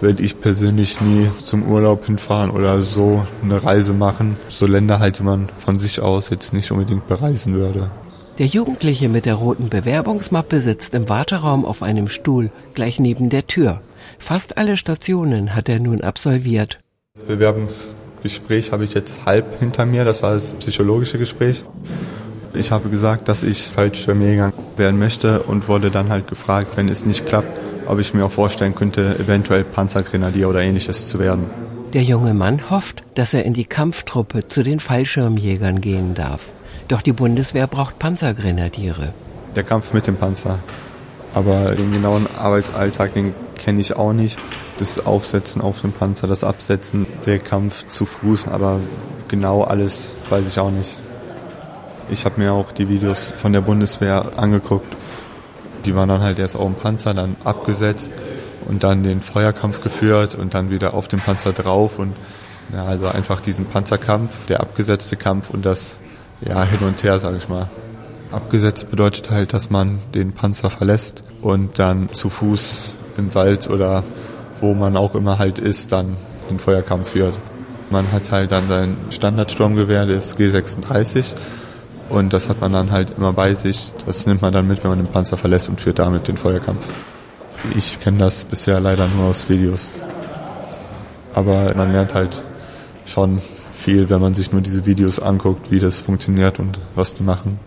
werde 0.00 0.22
ich 0.22 0.40
persönlich 0.40 1.00
nie 1.00 1.30
zum 1.44 1.64
Urlaub 1.64 2.06
hinfahren 2.06 2.50
oder 2.50 2.82
so 2.82 3.24
eine 3.42 3.62
Reise 3.62 3.92
machen. 3.92 4.36
So 4.48 4.66
Länder 4.66 4.98
halt, 4.98 5.18
die 5.18 5.22
man 5.22 5.48
von 5.58 5.78
sich 5.78 6.00
aus 6.00 6.30
jetzt 6.30 6.52
nicht 6.52 6.72
unbedingt 6.72 7.06
bereisen 7.06 7.54
würde. 7.54 7.90
Der 8.38 8.46
Jugendliche 8.46 9.08
mit 9.08 9.26
der 9.26 9.34
roten 9.34 9.68
Bewerbungsmappe 9.68 10.60
sitzt 10.60 10.94
im 10.94 11.08
Warteraum 11.08 11.64
auf 11.64 11.82
einem 11.82 12.08
Stuhl 12.08 12.50
gleich 12.74 12.98
neben 12.98 13.30
der 13.30 13.46
Tür. 13.46 13.80
Fast 14.18 14.58
alle 14.58 14.76
Stationen 14.76 15.54
hat 15.54 15.68
er 15.68 15.80
nun 15.80 16.00
absolviert. 16.00 16.78
Das 17.14 17.24
Bewerbungsgespräch 17.24 18.72
habe 18.72 18.84
ich 18.84 18.94
jetzt 18.94 19.26
halb 19.26 19.58
hinter 19.60 19.84
mir, 19.84 20.04
das 20.04 20.22
war 20.22 20.34
das 20.34 20.54
psychologische 20.54 21.18
Gespräch. 21.18 21.64
Ich 22.54 22.70
habe 22.70 22.88
gesagt, 22.90 23.28
dass 23.28 23.42
ich 23.42 23.62
Fallschirmjäger 23.62 24.52
werden 24.76 24.98
möchte 24.98 25.42
und 25.42 25.68
wurde 25.68 25.90
dann 25.90 26.10
halt 26.10 26.26
gefragt, 26.28 26.76
wenn 26.76 26.88
es 26.88 27.06
nicht 27.06 27.26
klappt, 27.26 27.60
ob 27.86 27.98
ich 27.98 28.14
mir 28.14 28.24
auch 28.24 28.30
vorstellen 28.30 28.74
könnte, 28.74 29.18
eventuell 29.18 29.64
Panzergrenadier 29.64 30.48
oder 30.48 30.60
ähnliches 30.60 31.06
zu 31.06 31.18
werden. 31.18 31.50
Der 31.92 32.02
junge 32.02 32.32
Mann 32.32 32.70
hofft, 32.70 33.02
dass 33.14 33.34
er 33.34 33.44
in 33.44 33.52
die 33.52 33.64
Kampftruppe 33.64 34.46
zu 34.48 34.62
den 34.62 34.80
Fallschirmjägern 34.80 35.80
gehen 35.80 36.14
darf. 36.14 36.40
Doch 36.88 37.02
die 37.02 37.12
Bundeswehr 37.12 37.66
braucht 37.66 37.98
Panzergrenadiere. 37.98 39.12
Der 39.56 39.62
Kampf 39.62 39.92
mit 39.92 40.06
dem 40.06 40.16
Panzer. 40.16 40.58
Aber 41.34 41.74
den 41.74 41.92
genauen 41.92 42.26
Arbeitsalltag, 42.36 43.14
den 43.14 43.34
kenne 43.56 43.80
ich 43.80 43.96
auch 43.96 44.12
nicht. 44.12 44.38
Das 44.78 45.04
Aufsetzen 45.04 45.62
auf 45.62 45.80
dem 45.80 45.92
Panzer, 45.92 46.26
das 46.26 46.44
Absetzen, 46.44 47.06
der 47.26 47.38
Kampf 47.38 47.86
zu 47.86 48.06
Fuß, 48.06 48.48
aber 48.48 48.80
genau 49.28 49.62
alles 49.62 50.12
weiß 50.28 50.46
ich 50.46 50.58
auch 50.58 50.70
nicht. 50.70 50.96
Ich 52.10 52.24
habe 52.24 52.40
mir 52.40 52.52
auch 52.52 52.72
die 52.72 52.88
Videos 52.88 53.32
von 53.32 53.52
der 53.52 53.60
Bundeswehr 53.60 54.32
angeguckt 54.36 54.94
die 55.84 55.94
waren 55.94 56.08
dann 56.08 56.20
halt 56.20 56.38
erst 56.38 56.56
auf 56.56 56.66
dem 56.66 56.74
Panzer, 56.74 57.14
dann 57.14 57.36
abgesetzt 57.44 58.12
und 58.66 58.84
dann 58.84 59.02
den 59.02 59.20
Feuerkampf 59.20 59.82
geführt 59.82 60.34
und 60.34 60.54
dann 60.54 60.70
wieder 60.70 60.94
auf 60.94 61.08
dem 61.08 61.20
Panzer 61.20 61.52
drauf 61.52 61.98
und 61.98 62.14
ja, 62.72 62.84
also 62.84 63.08
einfach 63.08 63.40
diesen 63.40 63.66
Panzerkampf, 63.66 64.46
der 64.46 64.60
abgesetzte 64.60 65.16
Kampf 65.16 65.50
und 65.50 65.66
das 65.66 65.96
ja 66.40 66.62
hin 66.64 66.80
und 66.86 67.02
her, 67.02 67.18
sage 67.18 67.36
ich 67.36 67.48
mal. 67.48 67.68
Abgesetzt 68.32 68.90
bedeutet 68.90 69.30
halt, 69.30 69.52
dass 69.52 69.68
man 69.68 69.98
den 70.14 70.32
Panzer 70.32 70.70
verlässt 70.70 71.22
und 71.42 71.78
dann 71.78 72.08
zu 72.14 72.30
Fuß 72.30 72.94
im 73.18 73.34
Wald 73.34 73.68
oder 73.68 74.02
wo 74.62 74.72
man 74.72 74.96
auch 74.96 75.14
immer 75.14 75.38
halt 75.38 75.58
ist, 75.58 75.92
dann 75.92 76.16
den 76.48 76.58
Feuerkampf 76.58 77.10
führt. 77.10 77.38
Man 77.90 78.10
hat 78.10 78.30
halt 78.30 78.50
dann 78.50 78.68
sein 78.68 78.96
Standardsturmgewehr, 79.10 80.06
das 80.06 80.38
G36 80.38 81.34
und 82.08 82.32
das 82.32 82.48
hat 82.48 82.62
man 82.62 82.72
dann 82.72 82.90
halt 82.90 83.12
immer 83.18 83.34
bei 83.34 83.52
sich. 83.52 83.92
Das 84.06 84.26
nimmt 84.26 84.40
man 84.40 84.52
dann 84.52 84.66
mit, 84.66 84.82
wenn 84.82 84.90
man 84.90 84.98
den 84.98 85.08
Panzer 85.08 85.36
verlässt 85.36 85.68
und 85.68 85.78
führt 85.78 85.98
damit 85.98 86.26
den 86.26 86.38
Feuerkampf. 86.38 86.86
Ich 87.76 88.00
kenne 88.00 88.18
das 88.18 88.46
bisher 88.46 88.80
leider 88.80 89.08
nur 89.08 89.26
aus 89.26 89.50
Videos. 89.50 89.90
Aber 91.34 91.74
man 91.76 91.92
lernt 91.92 92.14
halt 92.14 92.42
schon 93.04 93.40
viel, 93.74 94.08
wenn 94.08 94.20
man 94.20 94.32
sich 94.32 94.52
nur 94.52 94.62
diese 94.62 94.86
Videos 94.86 95.18
anguckt, 95.18 95.70
wie 95.70 95.80
das 95.80 96.00
funktioniert 96.00 96.58
und 96.58 96.78
was 96.94 97.14
die 97.14 97.22
machen. 97.22 97.58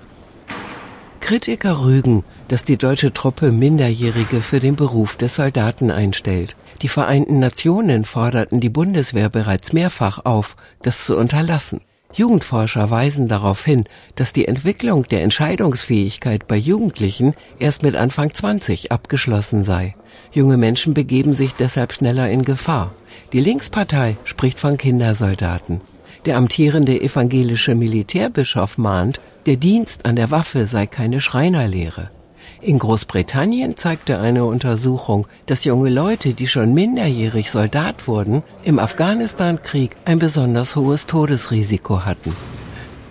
Kritiker 1.26 1.82
rügen, 1.82 2.24
dass 2.50 2.66
die 2.66 2.78
deutsche 2.78 3.12
Truppe 3.12 3.52
Minderjährige 3.52 4.42
für 4.42 4.60
den 4.60 4.76
Beruf 4.76 5.18
des 5.18 5.34
Soldaten 5.38 5.90
einstellt. 5.90 6.56
Die 6.84 6.88
Vereinten 6.88 7.40
Nationen 7.40 8.06
forderten 8.06 8.60
die 8.60 8.70
Bundeswehr 8.70 9.30
bereits 9.30 9.74
mehrfach 9.74 10.24
auf, 10.24 10.56
das 10.84 11.04
zu 11.04 11.18
unterlassen. 11.18 11.82
Jugendforscher 12.14 12.92
weisen 12.92 13.28
darauf 13.28 13.66
hin, 13.66 13.86
dass 14.14 14.34
die 14.34 14.48
Entwicklung 14.48 15.06
der 15.06 15.24
Entscheidungsfähigkeit 15.24 16.48
bei 16.48 16.58
Jugendlichen 16.58 17.34
erst 17.58 17.82
mit 17.82 17.96
Anfang 17.96 18.32
20 18.32 18.92
abgeschlossen 18.92 19.64
sei. 19.64 19.96
Junge 20.32 20.58
Menschen 20.58 20.94
begeben 20.94 21.34
sich 21.34 21.54
deshalb 21.54 21.92
schneller 21.94 22.30
in 22.30 22.46
Gefahr. 22.46 22.94
Die 23.34 23.42
Linkspartei 23.42 24.16
spricht 24.26 24.60
von 24.60 24.78
Kindersoldaten. 24.78 25.82
Der 26.26 26.38
amtierende 26.38 27.02
evangelische 27.02 27.74
Militärbischof 27.74 28.78
mahnt, 28.78 29.20
der 29.46 29.58
Dienst 29.58 30.06
an 30.06 30.16
der 30.16 30.32
Waffe 30.32 30.66
sei 30.66 30.88
keine 30.88 31.22
Schreinerlehre. 31.22 32.10
In 32.62 32.80
Großbritannien 32.80 33.78
zeigte 33.78 34.20
eine 34.20 34.46
Untersuchung, 34.46 35.28
dass 35.46 35.66
junge 35.66 35.90
Leute, 35.90 36.34
die 36.34 36.48
schon 36.48 36.74
minderjährig 36.74 37.52
Soldat 37.52 38.08
wurden, 38.08 38.44
im 38.64 38.80
Afghanistan-Krieg 38.80 39.96
ein 40.06 40.20
besonders 40.20 40.76
hohes 40.76 41.06
Todesrisiko 41.06 42.06
hatten. 42.06 42.36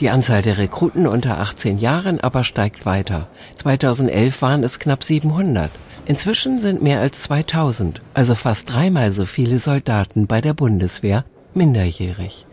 Die 0.00 0.10
Anzahl 0.10 0.42
der 0.42 0.58
Rekruten 0.58 1.06
unter 1.06 1.38
18 1.38 1.78
Jahren 1.78 2.20
aber 2.20 2.42
steigt 2.42 2.84
weiter. 2.84 3.28
2011 3.56 4.42
waren 4.42 4.64
es 4.64 4.80
knapp 4.80 5.04
700. 5.04 5.70
Inzwischen 6.06 6.58
sind 6.58 6.82
mehr 6.82 7.00
als 7.00 7.22
2000, 7.22 8.00
also 8.12 8.34
fast 8.34 8.72
dreimal 8.72 9.12
so 9.12 9.24
viele 9.24 9.60
Soldaten 9.60 10.26
bei 10.26 10.40
der 10.40 10.52
Bundeswehr, 10.52 11.24
minderjährig. 11.54 12.44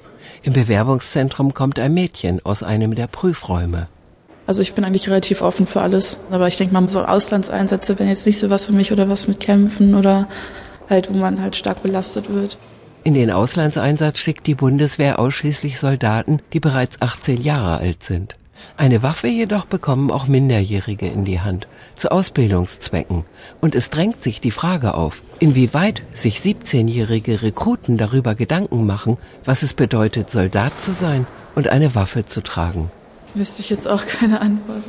Im 0.44 0.54
Bewerbungszentrum 0.54 1.54
kommt 1.54 1.78
ein 1.78 1.94
Mädchen 1.94 2.44
aus 2.44 2.64
einem 2.64 2.96
der 2.96 3.08
Prüfräume. 3.08 3.88
Also 4.48 4.62
ich 4.62 4.74
bin 4.74 4.84
eigentlich 4.84 5.08
relativ 5.08 5.42
offen 5.44 5.68
für 5.68 5.82
alles. 5.82 6.18
Aber 6.32 6.48
ich 6.48 6.58
denke 6.58 6.74
mal, 6.74 6.88
so 6.88 7.04
Auslandseinsätze 7.04 8.00
wären 8.00 8.10
jetzt 8.10 8.26
nicht 8.26 8.40
so 8.40 8.50
was 8.50 8.66
für 8.66 8.74
mich 8.74 8.92
oder 8.92 9.08
was 9.08 9.28
mit 9.28 9.40
Kämpfen 9.40 9.96
oder 9.96 10.28
halt, 10.90 11.14
wo 11.14 11.18
man 11.18 11.42
halt 11.42 11.56
stark 11.56 11.84
belastet 11.84 12.34
wird. 12.34 12.58
In 13.04 13.14
den 13.14 13.32
Auslandseinsatz 13.32 14.20
schickt 14.20 14.46
die 14.48 14.56
Bundeswehr 14.56 15.20
ausschließlich 15.20 15.80
Soldaten, 15.80 16.40
die 16.54 16.60
bereits 16.60 17.02
18 17.02 17.42
Jahre 17.42 17.78
alt 17.78 18.04
sind. 18.04 18.36
Eine 18.78 19.02
Waffe 19.02 19.28
jedoch 19.28 19.66
bekommen 19.66 20.12
auch 20.12 20.28
Minderjährige 20.28 21.08
in 21.08 21.26
die 21.26 21.40
Hand, 21.40 21.68
zu 22.02 22.12
Ausbildungszwecken. 22.12 23.26
Und 23.62 23.76
es 23.76 23.92
drängt 23.92 24.24
sich 24.24 24.42
die 24.42 24.50
Frage 24.50 24.96
auf, 24.96 25.22
inwieweit 25.40 26.02
sich 26.14 26.40
17-jährige 26.40 27.44
Rekruten 27.44 28.00
darüber 28.00 28.34
Gedanken 28.34 28.88
machen, 28.88 29.18
was 29.46 29.62
es 29.62 29.76
bedeutet, 29.76 30.32
Soldat 30.32 30.74
zu 30.82 30.94
sein 30.94 31.28
und 31.54 31.68
eine 31.68 31.94
Waffe 31.94 32.26
zu 32.26 32.42
tragen. 32.42 32.90
Wüsste 33.36 33.62
ich 33.62 33.70
jetzt 33.70 33.88
auch 33.88 34.06
keine 34.08 34.42
Antwort. 34.42 34.82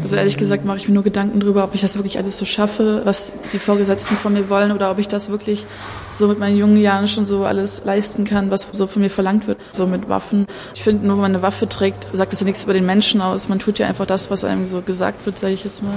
Also 0.00 0.14
ehrlich 0.14 0.36
gesagt 0.36 0.64
mache 0.64 0.76
ich 0.78 0.88
mir 0.88 0.94
nur 0.94 1.02
Gedanken 1.02 1.40
darüber, 1.40 1.64
ob 1.64 1.74
ich 1.74 1.80
das 1.80 1.96
wirklich 1.96 2.18
alles 2.18 2.38
so 2.38 2.44
schaffe, 2.44 3.02
was 3.04 3.32
die 3.52 3.58
Vorgesetzten 3.58 4.14
von 4.14 4.32
mir 4.32 4.48
wollen 4.48 4.70
oder 4.70 4.92
ob 4.92 5.00
ich 5.00 5.08
das 5.08 5.28
wirklich 5.28 5.66
so 6.12 6.28
mit 6.28 6.38
meinen 6.38 6.56
jungen 6.56 6.76
Jahren 6.76 7.08
schon 7.08 7.26
so 7.26 7.44
alles 7.44 7.82
leisten 7.84 8.22
kann, 8.24 8.50
was 8.52 8.68
so 8.72 8.86
von 8.86 9.02
mir 9.02 9.10
verlangt 9.10 9.48
wird. 9.48 9.58
So 9.72 9.88
mit 9.88 10.08
Waffen. 10.08 10.46
Ich 10.72 10.84
finde, 10.84 11.04
nur 11.04 11.16
wenn 11.16 11.22
man 11.22 11.34
eine 11.34 11.42
Waffe 11.42 11.68
trägt, 11.68 12.06
sagt 12.16 12.32
das 12.32 12.40
ja 12.40 12.46
nichts 12.46 12.62
über 12.62 12.74
den 12.74 12.86
Menschen 12.86 13.20
aus. 13.20 13.48
Man 13.48 13.58
tut 13.58 13.80
ja 13.80 13.88
einfach 13.88 14.06
das, 14.06 14.30
was 14.30 14.44
einem 14.44 14.68
so 14.68 14.80
gesagt 14.80 15.26
wird, 15.26 15.36
sage 15.36 15.52
ich 15.52 15.64
jetzt 15.64 15.82
mal. 15.82 15.92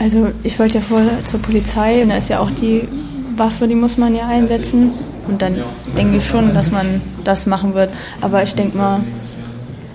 Also 0.00 0.32
ich 0.42 0.58
wollte 0.58 0.78
ja 0.78 0.80
vorher 0.80 1.24
zur 1.26 1.40
Polizei 1.40 2.02
und 2.02 2.08
da 2.08 2.16
ist 2.16 2.30
ja 2.30 2.40
auch 2.40 2.50
die 2.50 2.88
Waffe, 3.36 3.68
die 3.68 3.74
muss 3.74 3.98
man 3.98 4.14
ja 4.14 4.26
einsetzen. 4.26 4.92
Und 5.28 5.42
dann 5.42 5.56
denke 5.96 6.16
ich 6.16 6.26
schon, 6.26 6.54
dass 6.54 6.70
man 6.70 7.02
das 7.22 7.44
machen 7.44 7.74
wird. 7.74 7.90
Aber 8.22 8.42
ich 8.42 8.54
denke 8.54 8.78
mal, 8.78 9.00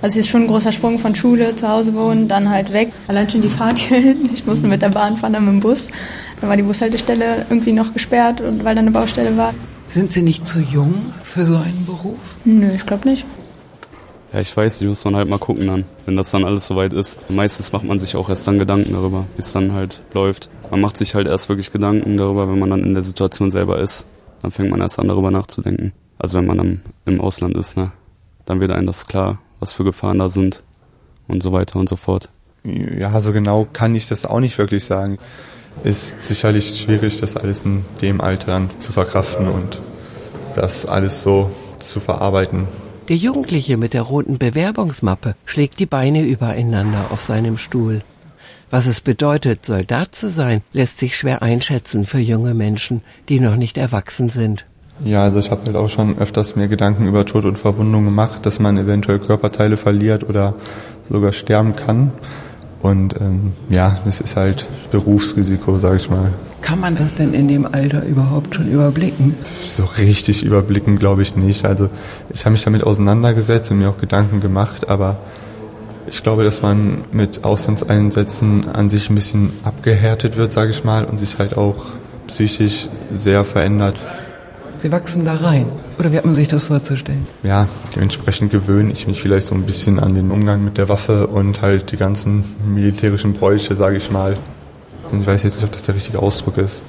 also 0.04 0.20
es 0.20 0.26
ist 0.26 0.30
schon 0.30 0.44
ein 0.44 0.48
großer 0.48 0.72
Sprung 0.72 1.00
von 1.00 1.16
Schule, 1.16 1.56
zu 1.56 1.68
Hause 1.68 1.96
wohnen, 1.96 2.28
dann 2.28 2.52
halt 2.52 2.72
weg. 2.72 2.92
Allein 3.08 3.28
schon 3.32 3.42
die 3.42 3.50
Fahrt 3.50 3.80
hierhin. 3.80 4.30
Ich 4.32 4.46
musste 4.46 4.68
mit 4.68 4.84
der 4.84 4.90
Bahn 4.90 5.18
fahren, 5.18 5.34
dann 5.34 5.46
mit 5.46 5.56
dem 5.56 5.60
Bus. 5.62 5.88
Dann 6.40 6.52
war 6.52 6.56
die 6.56 6.64
Bushaltestelle 6.64 7.48
irgendwie 7.50 7.72
noch 7.72 7.92
gesperrt, 7.92 8.42
und 8.42 8.64
weil 8.64 8.76
da 8.76 8.82
eine 8.82 8.92
Baustelle 8.92 9.36
war. 9.36 9.56
Sind 9.90 10.12
Sie 10.12 10.22
nicht 10.22 10.46
zu 10.46 10.60
jung 10.60 10.94
für 11.24 11.46
so 11.46 11.56
einen 11.56 11.84
Beruf? 11.88 12.18
Nö, 12.44 12.70
ich 12.76 12.86
glaube 12.86 13.10
nicht. 13.10 13.26
Ja, 14.36 14.42
ich 14.42 14.58
weiß, 14.58 14.80
die 14.80 14.88
muss 14.88 15.06
man 15.06 15.16
halt 15.16 15.30
mal 15.30 15.40
gucken 15.40 15.66
dann, 15.66 15.86
wenn 16.06 16.18
das 16.18 16.30
dann 16.30 16.44
alles 16.44 16.68
soweit 16.68 16.92
ist. 16.92 17.30
Meistens 17.30 17.72
macht 17.72 17.86
man 17.86 18.00
sich 18.00 18.18
auch 18.18 18.28
erst 18.28 18.46
dann 18.46 18.60
Gedanken 18.60 18.92
darüber, 18.92 19.24
wie 19.38 19.40
es 19.40 19.54
dann 19.54 19.72
halt 19.72 20.02
läuft. 20.14 20.50
Man 20.70 20.82
macht 20.82 20.98
sich 20.98 21.16
halt 21.16 21.26
erst 21.26 21.48
wirklich 21.48 21.72
Gedanken 21.72 22.18
darüber, 22.18 22.50
wenn 22.50 22.60
man 22.60 22.70
dann 22.70 22.84
in 22.84 22.94
der 22.94 23.04
Situation 23.04 23.50
selber 23.50 23.80
ist. 23.80 24.06
Dann 24.42 24.52
fängt 24.52 24.72
man 24.72 24.82
erst 24.82 25.00
an, 25.00 25.08
darüber 25.08 25.32
nachzudenken. 25.32 25.94
Also 26.20 26.38
wenn 26.38 26.48
man 26.48 26.58
dann 26.58 26.82
im 27.06 27.22
Ausland 27.22 27.56
ist, 27.56 27.78
ne? 27.78 27.94
Dann 28.44 28.60
wird 28.60 28.72
einem 28.72 28.88
das 28.88 29.08
klar, 29.08 29.40
was 29.62 29.72
für 29.72 29.86
Gefahren 29.86 30.20
da 30.20 30.28
sind 30.28 30.64
und 31.30 31.42
so 31.42 31.54
weiter 31.54 31.80
und 31.80 31.88
so 31.88 31.96
fort. 31.96 32.28
Ja, 32.66 33.22
so 33.22 33.32
genau 33.32 33.66
kann 33.72 33.96
ich 33.96 34.10
das 34.10 34.26
auch 34.26 34.42
nicht 34.42 34.58
wirklich 34.58 34.84
sagen. 34.84 35.18
Ist 35.86 36.22
sicherlich 36.28 36.78
schwierig, 36.78 37.22
das 37.22 37.38
alles 37.38 37.64
in 37.64 37.86
dem 38.02 38.20
Alter 38.20 38.48
dann 38.48 38.70
zu 38.80 38.92
verkraften 38.92 39.48
und 39.48 39.82
das 40.56 40.86
alles 40.86 41.24
so 41.24 41.50
zu 41.80 42.02
verarbeiten. 42.02 42.68
Der 43.08 43.18
Jugendliche 43.18 43.78
mit 43.78 43.94
der 43.94 44.02
roten 44.02 44.40
Bewerbungsmappe 44.40 45.36
schlägt 45.46 45.80
die 45.80 45.86
Beine 45.86 46.24
übereinander 46.24 47.12
auf 47.12 47.22
seinem 47.22 47.60
Stuhl. 47.60 48.02
Was 48.72 48.88
es 48.88 49.00
bedeutet, 49.00 49.64
Soldat 49.64 50.16
zu 50.16 50.28
sein, 50.28 50.64
lässt 50.74 50.98
sich 50.98 51.16
schwer 51.16 51.44
einschätzen 51.44 52.08
für 52.08 52.18
junge 52.18 52.56
Menschen, 52.56 53.02
die 53.30 53.40
noch 53.40 53.58
nicht 53.58 53.78
erwachsen 53.78 54.30
sind. 54.30 54.66
Ja, 55.04 55.24
also 55.24 55.38
ich 55.38 55.52
habe 55.52 55.66
halt 55.68 55.76
auch 55.76 55.90
schon 55.90 56.18
öfters 56.18 56.56
mir 56.56 56.68
Gedanken 56.68 57.08
über 57.08 57.26
Tod 57.28 57.46
und 57.46 57.60
Verwundung 57.60 58.06
gemacht, 58.06 58.44
dass 58.44 58.60
man 58.60 58.76
eventuell 58.76 59.20
Körperteile 59.20 59.78
verliert 59.78 60.28
oder 60.28 60.56
sogar 61.08 61.32
sterben 61.32 61.76
kann. 61.76 62.12
Und 62.82 63.22
ähm, 63.22 63.54
ja, 63.70 64.00
das 64.04 64.20
ist 64.20 64.36
halt 64.36 64.66
Berufsrisiko, 64.90 65.78
sage 65.78 65.98
ich 65.98 66.10
mal. 66.10 66.34
Kann 66.66 66.80
man 66.80 66.96
das 66.96 67.14
denn 67.14 67.36
in 67.36 67.48
dem 67.48 67.68
Alter 67.68 68.04
überhaupt 68.04 68.56
schon 68.56 68.68
überblicken? 68.72 69.36
So 69.64 69.86
richtig 69.86 70.42
überblicken 70.42 70.98
glaube 70.98 71.22
ich 71.22 71.36
nicht. 71.36 71.64
Also 71.64 71.92
ich 72.34 72.44
habe 72.44 72.54
mich 72.54 72.64
damit 72.64 72.84
auseinandergesetzt 72.84 73.70
und 73.70 73.78
mir 73.78 73.90
auch 73.90 74.00
Gedanken 74.00 74.40
gemacht, 74.40 74.90
aber 74.90 75.20
ich 76.08 76.24
glaube, 76.24 76.44
dass 76.44 76.64
man 76.64 77.04
mit 77.12 77.44
Auslandseinsätzen 77.44 78.68
an 78.74 78.90
sich 78.90 79.12
ein 79.12 79.16
bisschen 79.16 79.52
abgehärtet 79.64 80.38
wird, 80.38 80.54
sage 80.54 80.72
ich 80.72 80.84
mal, 80.84 81.06
und 81.06 81.20
sich 81.20 81.38
halt 81.38 81.56
auch 81.56 81.86
psychisch 82.26 82.90
sehr 83.14 83.46
verändert. 83.46 83.96
Sie 84.80 84.92
wachsen 84.92 85.24
da 85.24 85.36
rein. 85.36 85.68
Oder 86.00 86.12
wie 86.12 86.18
hat 86.18 86.26
man 86.26 86.34
sich 86.34 86.48
das 86.48 86.64
vorzustellen? 86.64 87.28
Ja, 87.44 87.68
dementsprechend 87.96 88.52
gewöhne 88.52 88.92
ich 88.92 89.06
mich 89.06 89.22
vielleicht 89.22 89.46
so 89.46 89.54
ein 89.54 89.68
bisschen 89.68 90.00
an 90.00 90.16
den 90.16 90.32
Umgang 90.32 90.64
mit 90.64 90.80
der 90.80 90.90
Waffe 90.90 91.28
und 91.28 91.62
halt 91.62 91.92
die 91.92 91.98
ganzen 91.98 92.44
militärischen 92.66 93.34
Bräuche, 93.34 93.76
sage 93.76 93.98
ich 93.98 94.10
mal. 94.10 94.36
Ich 95.22 95.28
weiß 95.28 95.44
jetzt 95.44 95.56
nicht, 95.56 95.64
ob 95.64 95.72
das 95.72 95.82
der 95.84 95.96
richtige 95.96 96.20
Ausdruck 96.20 96.58
ist. 96.58 96.84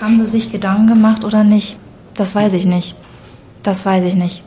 Haben 0.00 0.16
Sie 0.16 0.26
sich 0.26 0.50
Gedanken 0.50 0.86
gemacht 0.86 1.24
oder 1.24 1.44
nicht? 1.44 1.78
Das 2.14 2.34
weiß 2.34 2.54
ich 2.54 2.66
nicht. 2.66 2.96
Das 3.62 3.84
weiß 3.84 4.04
ich 4.04 4.14
nicht. 4.14 4.42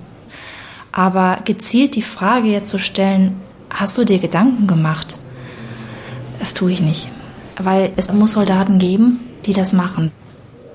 Aber 0.92 1.40
gezielt 1.46 1.96
die 1.96 2.02
Frage 2.02 2.48
jetzt 2.48 2.70
zu 2.70 2.80
stellen, 2.80 3.36
hast 3.70 3.98
du 3.98 4.04
dir 4.04 4.20
Gedanken 4.20 4.68
gemacht? 4.68 5.18
Das 6.40 6.54
tue 6.54 6.72
ich 6.72 6.82
nicht. 6.82 7.10
Weil 7.58 7.94
es 7.96 8.12
muss 8.12 8.34
Soldaten 8.34 8.80
geben, 8.80 9.20
die 9.46 9.54
das 9.54 9.74
machen. 9.74 10.12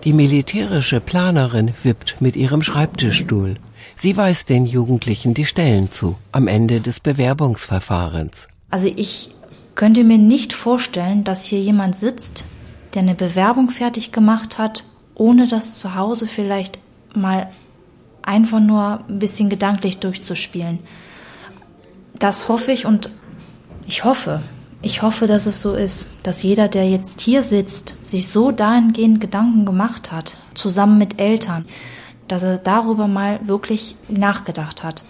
Die 0.05 0.13
militärische 0.13 1.01
Planerin 1.01 1.73
wippt 1.83 2.17
mit 2.21 2.37
ihrem 2.37 2.63
Schreibtischstuhl. 2.63 3.57
Sie 3.97 4.17
weist 4.17 4.49
den 4.49 4.65
Jugendlichen 4.65 5.35
die 5.35 5.45
Stellen 5.45 5.91
zu, 5.91 6.17
am 6.31 6.47
Ende 6.47 6.81
des 6.81 7.01
Bewerbungsverfahrens. 7.01 8.47
Also 8.71 8.89
ich 8.95 9.31
könnte 9.79 10.03
mir 10.03 10.19
nicht 10.19 10.53
vorstellen, 10.55 11.23
dass 11.23 11.45
hier 11.45 11.61
jemand 11.61 11.95
sitzt, 11.95 12.45
der 12.95 13.03
eine 13.03 13.15
Bewerbung 13.15 13.71
fertig 13.71 14.11
gemacht 14.11 14.59
hat, 14.59 14.83
ohne 15.15 15.47
das 15.47 15.79
zu 15.79 15.95
Hause 15.95 16.27
vielleicht 16.27 16.81
mal 17.15 17.49
einfach 18.23 18.59
nur 18.59 19.05
ein 19.09 19.21
bisschen 19.21 19.49
gedanklich 19.49 19.99
durchzuspielen. 19.99 20.81
Das 22.19 22.49
hoffe 22.49 22.73
ich 22.73 22.87
und 22.87 23.11
ich 23.87 24.03
hoffe, 24.03 24.43
ich 24.83 25.03
hoffe, 25.03 25.29
dass 25.29 25.47
es 25.47 25.61
so 25.61 25.75
ist, 25.75 26.09
dass 26.25 26.43
jeder, 26.43 26.67
der 26.67 26.91
jetzt 26.91 27.21
hier 27.21 27.45
sitzt, 27.45 27.95
sich 28.05 28.29
so 28.29 28.51
dahingehend 28.51 29.21
Gedanken 29.21 29.65
gemacht 29.65 30.11
hat, 30.11 30.39
zusammen 30.55 30.99
mit 30.99 31.21
Eltern, 31.21 31.67
dass 32.27 32.43
er 32.43 32.59
darüber 32.59 33.07
mal 33.07 33.39
wirklich 33.45 33.95
nachgedacht 34.09 34.83
hat. 34.83 35.05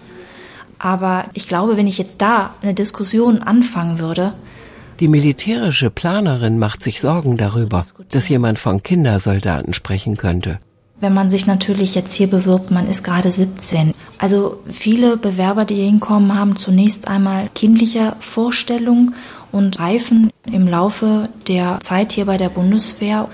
Aber 0.77 1.25
ich 1.33 1.47
glaube, 1.47 1.75
wenn 1.75 1.87
ich 1.87 1.97
jetzt 1.97 2.21
da 2.21 2.53
eine 2.61 2.75
Diskussion 2.75 3.41
anfangen 3.41 3.97
würde, 3.97 4.35
die 4.99 5.07
militärische 5.07 5.89
Planerin 5.89 6.59
macht 6.59 6.83
sich 6.83 6.99
Sorgen 6.99 7.37
darüber, 7.37 7.85
dass 8.09 8.29
jemand 8.29 8.59
von 8.59 8.83
Kindersoldaten 8.83 9.73
sprechen 9.73 10.17
könnte. 10.17 10.59
Wenn 11.01 11.13
man 11.13 11.29
sich 11.29 11.47
natürlich 11.47 11.95
jetzt 11.95 12.13
hier 12.13 12.27
bewirbt, 12.27 12.71
man 12.71 12.85
ist 12.85 13.05
gerade 13.05 13.31
17. 13.31 13.93
Also 14.17 14.59
viele 14.67 15.15
Bewerber, 15.15 15.63
die 15.63 15.75
hier 15.75 15.85
hinkommen, 15.85 16.37
haben 16.37 16.57
zunächst 16.57 17.07
einmal 17.07 17.49
kindliche 17.55 18.17
Vorstellungen 18.19 19.15
und 19.53 19.79
reifen 19.79 20.29
im 20.45 20.67
Laufe 20.67 21.29
der 21.47 21.79
Zeit 21.79 22.11
hier 22.11 22.25
bei 22.25 22.35
der 22.35 22.49
Bundeswehr. 22.49 23.29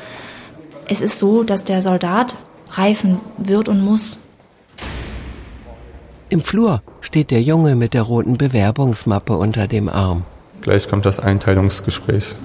Es 0.88 1.02
ist 1.02 1.18
so, 1.18 1.44
dass 1.44 1.64
der 1.64 1.82
Soldat 1.82 2.36
reifen 2.70 3.20
wird 3.40 3.68
und 3.68 3.82
muss. 3.82 4.20
Im 6.30 6.42
Flur 6.42 6.84
steht 7.02 7.32
der 7.32 7.42
Junge 7.42 7.76
mit 7.76 7.96
der 7.96 8.04
roten 8.04 8.38
Bewerbungsmappe 8.38 9.36
unter 9.36 9.68
dem 9.68 9.90
Arm. 9.90 10.24
Gleich 10.66 10.88
kommt 10.88 11.06
das 11.06 11.20
Einteilungsgespräch. 11.20 12.36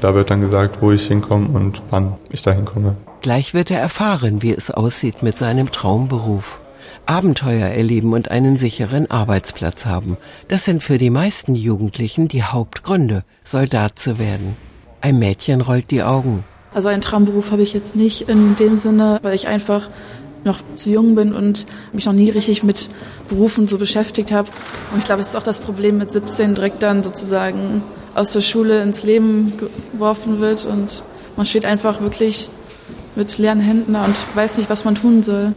Da 0.00 0.14
wird 0.14 0.30
dann 0.30 0.40
gesagt, 0.40 0.80
wo 0.80 0.90
ich 0.90 1.06
hinkomme 1.06 1.48
und 1.48 1.82
wann 1.90 2.14
ich 2.30 2.40
da 2.40 2.50
hinkomme. 2.50 2.96
Gleich 3.20 3.52
wird 3.52 3.70
er 3.70 3.78
erfahren, 3.78 4.40
wie 4.40 4.54
es 4.54 4.70
aussieht 4.70 5.22
mit 5.22 5.36
seinem 5.36 5.70
Traumberuf. 5.70 6.60
Abenteuer 7.04 7.68
erleben 7.68 8.14
und 8.14 8.30
einen 8.30 8.56
sicheren 8.56 9.10
Arbeitsplatz 9.10 9.84
haben. 9.84 10.16
Das 10.48 10.64
sind 10.64 10.82
für 10.82 10.96
die 10.96 11.10
meisten 11.10 11.54
Jugendlichen 11.54 12.26
die 12.26 12.42
Hauptgründe, 12.42 13.22
Soldat 13.44 13.98
zu 13.98 14.18
werden. 14.18 14.56
Ein 15.02 15.18
Mädchen 15.18 15.60
rollt 15.60 15.90
die 15.90 16.02
Augen. 16.02 16.44
Also 16.72 16.88
einen 16.88 17.02
Traumberuf 17.02 17.52
habe 17.52 17.60
ich 17.60 17.74
jetzt 17.74 17.96
nicht 17.96 18.30
in 18.30 18.56
dem 18.56 18.76
Sinne, 18.76 19.18
weil 19.20 19.34
ich 19.34 19.46
einfach 19.46 19.90
noch 20.48 20.60
zu 20.74 20.90
jung 20.90 21.14
bin 21.14 21.32
und 21.32 21.66
mich 21.92 22.06
noch 22.06 22.12
nie 22.12 22.30
richtig 22.30 22.64
mit 22.64 22.88
Berufen 23.28 23.68
so 23.68 23.78
beschäftigt 23.78 24.32
habe. 24.32 24.48
Und 24.92 24.98
ich 24.98 25.04
glaube, 25.04 25.20
es 25.20 25.28
ist 25.28 25.36
auch 25.36 25.42
das 25.42 25.60
Problem 25.60 25.98
mit 25.98 26.10
17 26.10 26.56
direkt 26.56 26.82
dann 26.82 27.04
sozusagen 27.04 27.82
aus 28.14 28.32
der 28.32 28.40
Schule 28.40 28.82
ins 28.82 29.04
Leben 29.04 29.52
geworfen 29.92 30.40
wird 30.40 30.66
und 30.66 31.04
man 31.36 31.46
steht 31.46 31.64
einfach 31.64 32.00
wirklich 32.00 32.50
mit 33.14 33.36
leeren 33.38 33.60
Händen 33.60 33.92
da 33.92 34.04
und 34.04 34.16
weiß 34.34 34.58
nicht, 34.58 34.70
was 34.70 34.84
man 34.84 34.96
tun 34.96 35.22
soll. 35.22 35.54